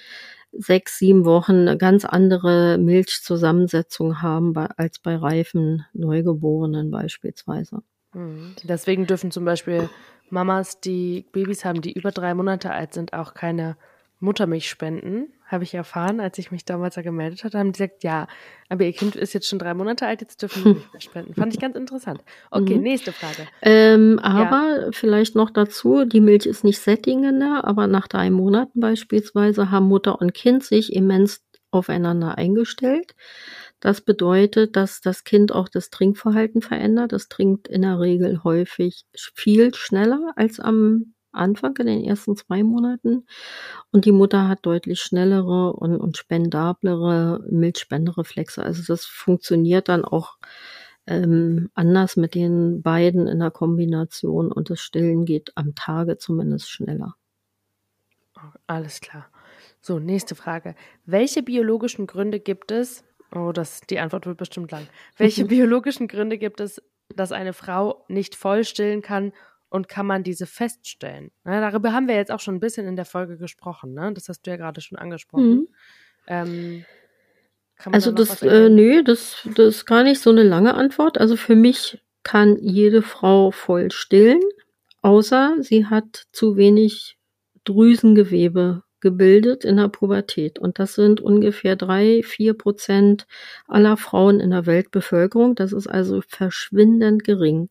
[0.51, 7.83] sechs, sieben Wochen eine ganz andere Milchzusammensetzung haben als bei reifen Neugeborenen beispielsweise.
[8.13, 8.55] Mhm.
[8.63, 9.89] Deswegen dürfen zum Beispiel
[10.29, 13.77] Mamas, die Babys haben, die über drei Monate alt sind, auch keine
[14.19, 18.03] Muttermilch spenden, habe ich erfahren, als ich mich damals da gemeldet hatte, haben die gesagt,
[18.03, 18.27] ja,
[18.67, 21.33] aber ihr Kind ist jetzt schon drei Monate alt, jetzt dürfen wir nicht mehr spenden.
[21.35, 22.23] Fand ich ganz interessant.
[22.51, 22.81] Okay, Mhm.
[22.83, 23.47] nächste Frage.
[23.61, 29.71] Ähm, aber vielleicht noch dazu, die Milch ist nicht sättigender, aber nach drei Monaten beispielsweise
[29.71, 33.13] haben Mutter und Kind sich immens aufeinander eingestellt.
[33.79, 37.13] Das bedeutet, dass das Kind auch das Trinkverhalten verändert.
[37.13, 42.63] Es trinkt in der Regel häufig viel schneller als am Anfang in den ersten zwei
[42.63, 43.25] Monaten.
[43.91, 48.63] Und die Mutter hat deutlich schnellere und, und spendablere Milchspendereflexe.
[48.63, 50.37] Also das funktioniert dann auch
[51.07, 56.69] ähm, anders mit den beiden in der Kombination und das Stillen geht am Tage zumindest
[56.69, 57.15] schneller.
[58.67, 59.29] Alles klar.
[59.81, 60.75] So, nächste Frage.
[61.05, 63.03] Welche biologischen Gründe gibt es?
[63.33, 64.87] Oh, das, die Antwort wird bestimmt lang.
[65.17, 66.81] Welche biologischen Gründe gibt es,
[67.15, 69.31] dass eine Frau nicht voll stillen kann
[69.77, 71.31] und kann man diese feststellen?
[71.45, 74.11] Na, darüber haben wir jetzt auch schon ein bisschen in der Folge gesprochen, ne?
[74.13, 75.49] Das hast du ja gerade schon angesprochen.
[75.49, 75.67] Mhm.
[76.27, 76.85] Ähm,
[77.77, 80.73] kann man Also da das, äh, nö, das, das ist gar nicht so eine lange
[80.73, 81.17] Antwort.
[81.17, 84.41] Also für mich kann jede Frau voll stillen,
[85.01, 87.17] außer sie hat zu wenig
[87.63, 90.57] Drüsengewebe gebildet in der Pubertät.
[90.57, 93.27] Und das sind ungefähr drei, vier Prozent
[93.67, 95.55] aller Frauen in der Weltbevölkerung.
[95.55, 97.69] Das ist also verschwindend gering.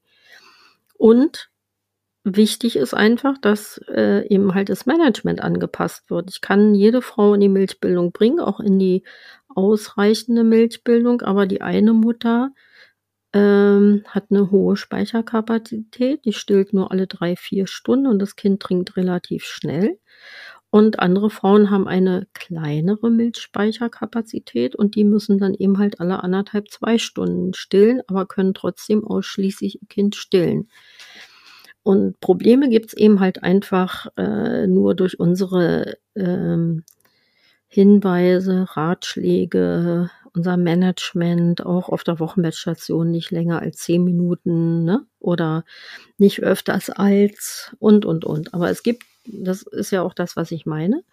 [0.95, 1.51] Und
[2.27, 6.31] wichtig ist einfach, dass äh, eben halt das Management angepasst wird.
[6.31, 9.05] Ich kann jede Frau in die Milchbildung bringen, auch in die
[9.49, 12.51] ausreichende Milchbildung, aber die eine Mutter
[13.33, 18.61] ähm, hat eine hohe Speicherkapazität, die stillt nur alle drei, vier Stunden und das Kind
[18.61, 19.99] trinkt relativ schnell.
[20.71, 26.71] Und andere Frauen haben eine kleinere Milchspeicherkapazität und die müssen dann eben halt alle anderthalb,
[26.71, 30.69] zwei Stunden stillen, aber können trotzdem ausschließlich ihr Kind stillen.
[31.87, 36.83] Und Probleme gibt's eben halt einfach äh, nur durch unsere ähm,
[37.68, 45.07] Hinweise, Ratschläge, unser Management, auch auf der Wochenbettstation nicht länger als zehn Minuten, ne?
[45.20, 45.64] Oder
[46.18, 48.53] nicht öfters als und und und.
[48.53, 51.05] Aber es gibt, das ist ja auch das, was ich meine,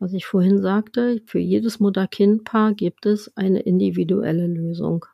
[0.00, 5.06] was ich vorhin sagte, für jedes Mutter-Kind-Paar gibt es eine individuelle Lösung.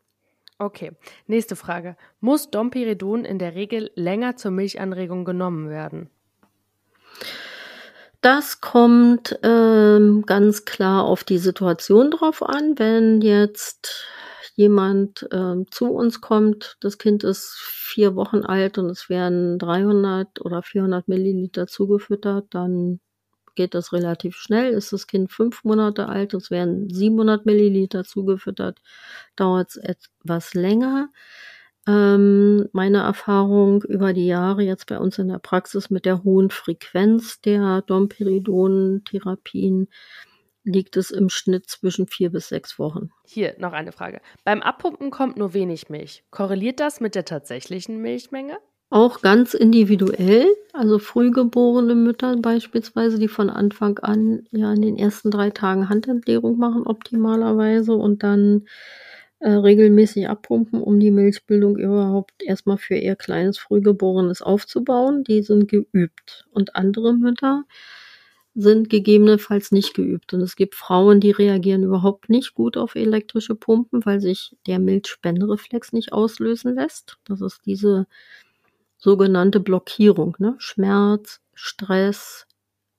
[0.59, 0.91] Okay,
[1.29, 1.97] nächste Frage.
[2.21, 6.11] Muss Domperidon in der Regel länger zur Milchanregung genommen werden?
[8.21, 12.77] Das kommt ähm, ganz klar auf die Situation drauf an.
[12.77, 14.05] Wenn jetzt
[14.57, 20.45] jemand ähm, zu uns kommt, das Kind ist vier Wochen alt und es werden 300
[20.45, 22.99] oder 400 Milliliter zugefüttert, dann
[23.59, 24.73] geht das relativ schnell.
[24.73, 28.79] Ist das Kind fünf Monate alt, es werden 700 Milliliter zugefüttert,
[29.35, 31.09] dauert es etwas länger.
[31.89, 36.51] Ähm, meine Erfahrung über die Jahre jetzt bei uns in der Praxis mit der hohen
[36.51, 39.89] Frequenz der Domperidon-Therapien
[40.63, 43.11] liegt es im Schnitt zwischen vier bis sechs Wochen.
[43.27, 44.21] Hier noch eine Frage.
[44.45, 46.23] Beim Abpumpen kommt nur wenig Milch.
[46.31, 48.59] Korreliert das mit der tatsächlichen Milchmenge?
[48.91, 55.31] Auch ganz individuell, also frühgeborene Mütter beispielsweise, die von Anfang an ja in den ersten
[55.31, 58.67] drei Tagen Handentleerung machen optimalerweise und dann
[59.41, 65.23] äh, regelmäßig abpumpen, um die Milchbildung überhaupt erstmal für ihr kleines Frühgeborenes aufzubauen.
[65.23, 66.47] Die sind geübt.
[66.51, 67.65] Und andere Mütter
[68.55, 70.33] sind gegebenenfalls nicht geübt.
[70.35, 74.79] Und es gibt Frauen, die reagieren überhaupt nicht gut auf elektrische Pumpen, weil sich der
[74.81, 77.19] Milchspendereflex nicht auslösen lässt.
[77.27, 78.07] Das ist diese
[78.99, 80.57] sogenannte Blockierung, ne?
[80.59, 82.47] Schmerz, Stress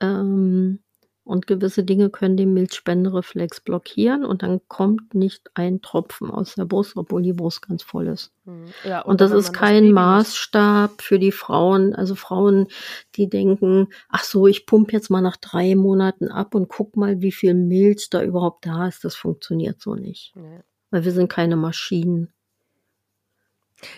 [0.00, 0.82] ähm,
[1.22, 6.64] Und gewisse Dinge können den Milchspendereflex blockieren und dann kommt nicht ein Tropfen aus der
[6.64, 8.32] Brust, obwohl die Brust ganz voll ist.
[8.46, 8.74] Hm.
[8.82, 12.66] Ja, und das ist kein das Maßstab für die Frauen, also Frauen,
[13.14, 17.20] die denken, ach so, ich pumpe jetzt mal nach drei Monaten ab und guck mal,
[17.20, 19.04] wie viel Milch da überhaupt da ist.
[19.04, 20.32] Das funktioniert so nicht.
[20.34, 20.60] Nee.
[20.90, 22.32] Weil wir sind keine Maschinen.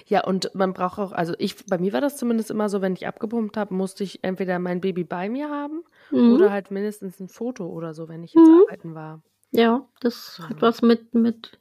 [0.07, 2.95] Ja, und man braucht auch, also ich, bei mir war das zumindest immer so, wenn
[2.95, 6.35] ich abgepumpt habe, musste ich entweder mein Baby bei mir haben mhm.
[6.35, 8.63] oder halt mindestens ein Foto oder so, wenn ich jetzt mhm.
[8.67, 9.23] arbeiten war.
[9.55, 10.49] Ja, das ja.
[10.49, 11.59] hat was mit, mit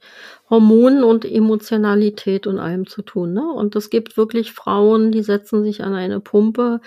[0.48, 3.34] Hormonen und Emotionalität und allem zu tun.
[3.34, 3.52] Ne?
[3.52, 6.80] Und es gibt wirklich Frauen, die setzen sich an eine Pumpe,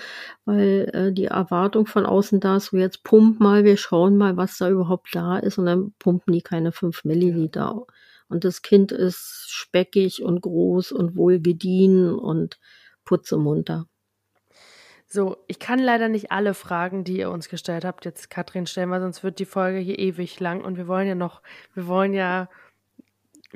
[0.46, 4.36] weil äh, die Erwartung von außen da ist, so jetzt pump mal, wir schauen mal,
[4.36, 5.60] was da überhaupt da ist.
[5.60, 7.76] Und dann pumpen die keine fünf Milliliter.
[7.78, 7.94] Ja.
[8.28, 12.60] Und das Kind ist speckig und groß und wohlgedient und
[13.04, 13.88] putzemunter.
[15.08, 18.90] So, ich kann leider nicht alle Fragen, die ihr uns gestellt habt, jetzt Katrin stellen,
[18.90, 21.42] weil sonst wird die Folge hier ewig lang und wir wollen ja noch,
[21.74, 22.50] wir wollen ja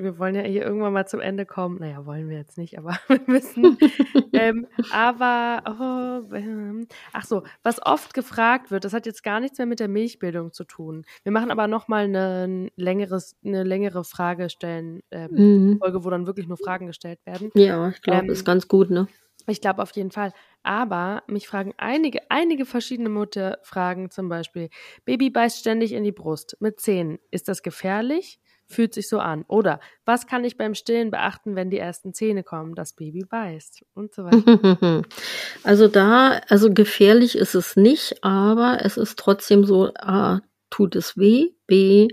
[0.02, 1.78] wir wollen ja hier irgendwann mal zum Ende kommen.
[1.78, 3.78] Naja, wollen wir jetzt nicht, aber wir müssen.
[4.32, 9.58] ähm, aber, oh, ähm, ach so, was oft gefragt wird, das hat jetzt gar nichts
[9.58, 11.04] mehr mit der Milchbildung zu tun.
[11.22, 15.78] Wir machen aber nochmal eine, längeres, eine längere Frage stellen, ähm, mhm.
[15.78, 17.50] Folge, wo dann wirklich nur Fragen gestellt werden.
[17.54, 19.06] Ja, ich glaube, ähm, ist ganz gut, ne?
[19.46, 20.32] Ich glaube auf jeden Fall.
[20.62, 24.68] Aber mich fragen einige, einige verschiedene Mutter fragen zum Beispiel,
[25.04, 27.18] Baby beißt ständig in die Brust mit Zähnen.
[27.30, 28.39] Ist das gefährlich?
[28.70, 29.44] Fühlt sich so an.
[29.48, 33.84] Oder was kann ich beim Stillen beachten, wenn die ersten Zähne kommen, das Baby beißt
[33.94, 35.02] und so weiter.
[35.62, 40.40] Also da, also gefährlich ist es nicht, aber es ist trotzdem so, A,
[40.70, 42.08] tut es weh, B,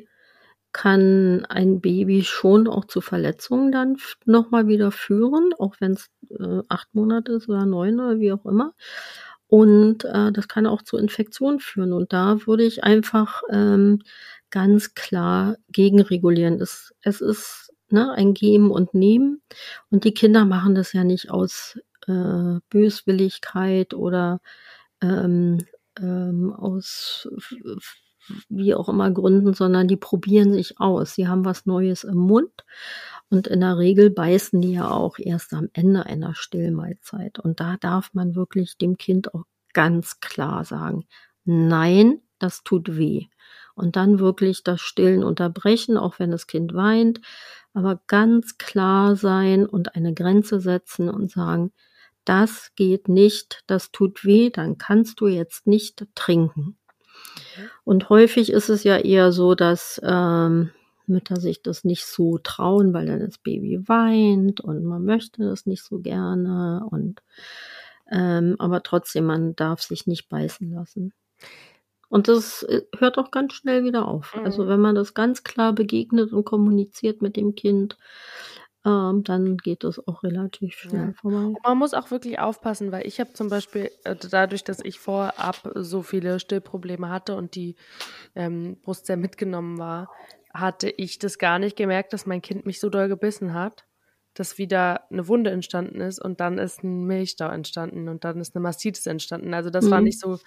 [0.73, 6.61] kann ein Baby schon auch zu Verletzungen dann nochmal wieder führen, auch wenn es äh,
[6.67, 8.73] acht Monate ist oder neun oder wie auch immer.
[9.47, 11.93] Und äh, das kann auch zu Infektionen führen.
[11.93, 13.99] Und da würde ich einfach ähm,
[14.49, 16.61] ganz klar gegenregulieren.
[16.61, 19.41] Es, es ist ne, ein Geben und Nehmen.
[19.89, 24.41] Und die Kinder machen das ja nicht aus äh, Böswilligkeit oder
[25.01, 25.59] ähm,
[25.99, 27.27] ähm, aus
[28.49, 31.15] wie auch immer Gründen, sondern die probieren sich aus.
[31.15, 32.65] Sie haben was Neues im Mund
[33.29, 37.39] und in der Regel beißen die ja auch erst am Ende einer Stillmahlzeit.
[37.39, 39.43] Und da darf man wirklich dem Kind auch
[39.73, 41.05] ganz klar sagen,
[41.45, 43.27] nein, das tut weh
[43.77, 47.21] und dann wirklich das Stillen unterbrechen, auch wenn das Kind weint,
[47.73, 51.71] aber ganz klar sein und eine Grenze setzen und sagen,
[52.25, 56.77] das geht nicht, das tut weh, dann kannst du jetzt nicht trinken.
[57.83, 60.71] Und häufig ist es ja eher so, dass ähm,
[61.05, 65.65] Mütter sich das nicht so trauen, weil dann das Baby weint und man möchte das
[65.65, 67.21] nicht so gerne und
[68.09, 71.13] ähm, aber trotzdem, man darf sich nicht beißen lassen.
[72.09, 74.33] Und das äh, hört auch ganz schnell wieder auf.
[74.33, 74.45] Also mhm.
[74.45, 77.97] Also wenn man das ganz klar begegnet und kommuniziert mit dem Kind,
[78.85, 81.13] ähm, dann geht das auch relativ schnell ja.
[81.13, 81.59] vorbei.
[81.63, 85.71] man muss auch wirklich aufpassen, weil ich habe zum Beispiel, äh, dadurch, dass ich vorab
[85.75, 87.75] so viele Stillprobleme hatte und die
[88.35, 90.09] ähm, Brust sehr mitgenommen war,
[90.53, 93.86] hatte ich das gar nicht gemerkt, dass mein Kind mich so doll gebissen hat
[94.37, 98.55] dass wieder eine Wunde entstanden ist und dann ist ein Milchstau entstanden und dann ist
[98.55, 99.53] eine Mastitis entstanden.
[99.53, 99.91] Also das mhm.
[99.91, 100.39] war nicht so,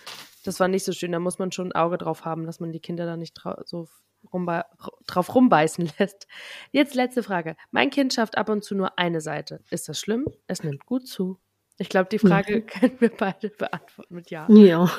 [0.45, 1.11] das war nicht so schön.
[1.11, 3.89] Da muss man schon ein Auge drauf haben, dass man die Kinder da nicht so
[4.33, 4.65] rumbe
[5.07, 6.29] drauf rumbeißen lässt.
[6.71, 7.57] Jetzt letzte Frage.
[7.73, 9.65] Mein Kind schafft ab und zu nur eine Seite.
[9.71, 10.27] Ist das schlimm?
[10.47, 11.39] Es nimmt gut zu.
[11.81, 12.61] Ich glaube, die Frage ja.
[12.81, 14.47] können wir beide beantworten mit Ja.
[14.51, 14.91] Ja.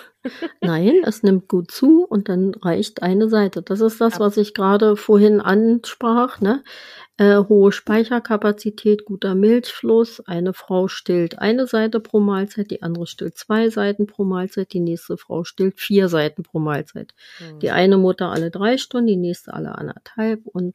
[0.61, 3.61] Nein, es nimmt gut zu und dann reicht eine Seite.
[3.61, 6.41] Das ist das, was ich gerade vorhin ansprach.
[6.41, 6.63] Ne?
[7.17, 10.21] Äh, hohe Speicherkapazität, guter Milchfluss.
[10.21, 14.79] Eine Frau stillt eine Seite pro Mahlzeit, die andere stillt zwei Seiten pro Mahlzeit, die
[14.79, 17.13] nächste Frau stillt vier Seiten pro Mahlzeit.
[17.39, 17.59] Mhm.
[17.59, 20.73] Die eine Mutter alle drei Stunden, die nächste alle anderthalb und,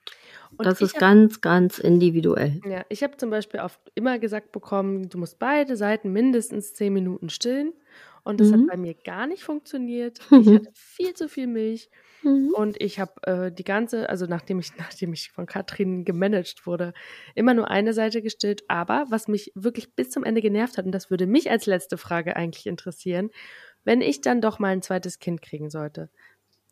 [0.59, 2.61] und das ist hab, ganz, ganz individuell.
[2.69, 6.93] Ja, ich habe zum Beispiel oft immer gesagt bekommen, du musst beide Seiten mindestens zehn
[6.93, 7.73] Minuten stillen.
[8.25, 8.63] Und das mhm.
[8.63, 10.19] hat bei mir gar nicht funktioniert.
[10.19, 11.91] Ich hatte viel zu viel Milch.
[12.25, 12.53] Mhm.
[12.57, 16.93] Und ich habe äh, die ganze, also nachdem ich, nachdem ich von Katrin gemanagt wurde,
[17.37, 18.65] immer nur eine Seite gestillt.
[18.67, 21.99] Aber was mich wirklich bis zum Ende genervt hat, und das würde mich als letzte
[21.99, 23.31] Frage eigentlich interessieren,
[23.85, 26.11] wenn ich dann doch mal ein zweites Kind kriegen sollte.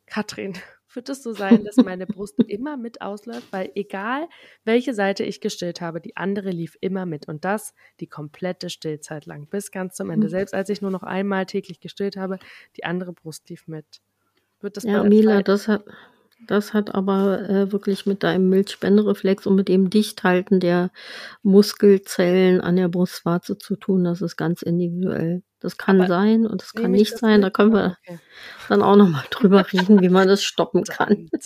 [0.06, 0.54] Katrin,
[0.96, 4.28] wird es so sein, dass meine Brust immer mit ausläuft, weil egal
[4.64, 9.26] welche Seite ich gestillt habe, die andere lief immer mit und das die komplette Stillzeit
[9.26, 10.26] lang bis ganz zum Ende.
[10.26, 10.30] Hm.
[10.30, 12.38] Selbst als ich nur noch einmal täglich gestillt habe,
[12.76, 13.84] die andere Brust lief mit.
[14.60, 15.84] Wird das ja, Mila, das hat,
[16.46, 20.90] das hat aber äh, wirklich mit deinem Milchspendereflex und mit dem Dichthalten der
[21.42, 24.04] Muskelzellen an der Brustwarze zu tun.
[24.04, 25.42] Das ist ganz individuell.
[25.64, 27.40] Das kann Aber sein und das kann nicht das sein.
[27.40, 28.18] Da können wir Okay.
[28.68, 31.28] dann auch noch mal drüber reden, wie man das stoppen kann.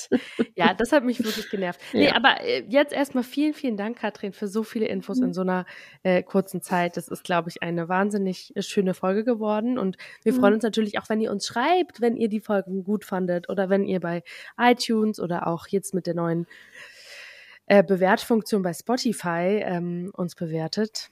[0.57, 1.81] Ja, das hat mich wirklich genervt.
[1.95, 2.17] Nee, Ja.
[2.17, 5.67] aber äh, jetzt erstmal vielen, vielen Dank, Katrin, für so viele Infos in so einer
[6.03, 6.97] äh, kurzen Zeit.
[6.97, 9.79] Das ist, glaube ich, eine wahnsinnig äh, schöne Folge geworden.
[9.79, 10.55] Und wir freuen Mhm.
[10.57, 13.85] uns natürlich auch, wenn ihr uns schreibt, wenn ihr die Folgen gut fandet oder wenn
[13.85, 14.25] ihr bei
[14.61, 16.47] iTunes oder auch jetzt mit der neuen
[17.67, 21.11] äh, Bewertfunktion bei Spotify ähm, uns bewertet.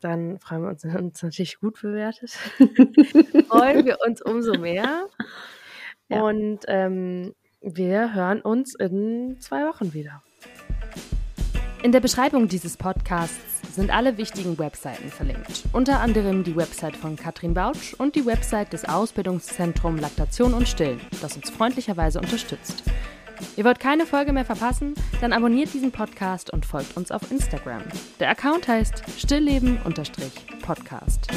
[0.00, 2.30] Dann freuen wir uns, uns natürlich gut bewertet.
[3.48, 5.06] freuen wir uns umso mehr.
[6.10, 6.22] Ja.
[6.22, 10.22] Und ähm, wir hören uns in zwei Wochen wieder.
[11.82, 15.64] In der Beschreibung dieses Podcasts sind alle wichtigen Webseiten verlinkt.
[15.74, 21.00] Unter anderem die Website von Katrin Bautsch und die Website des Ausbildungszentrum Laktation und Stillen,
[21.20, 22.84] das uns freundlicherweise unterstützt.
[23.56, 24.94] Ihr wollt keine Folge mehr verpassen?
[25.20, 27.82] Dann abonniert diesen Podcast und folgt uns auf Instagram.
[28.20, 31.28] Der Account heißt stillleben-podcast.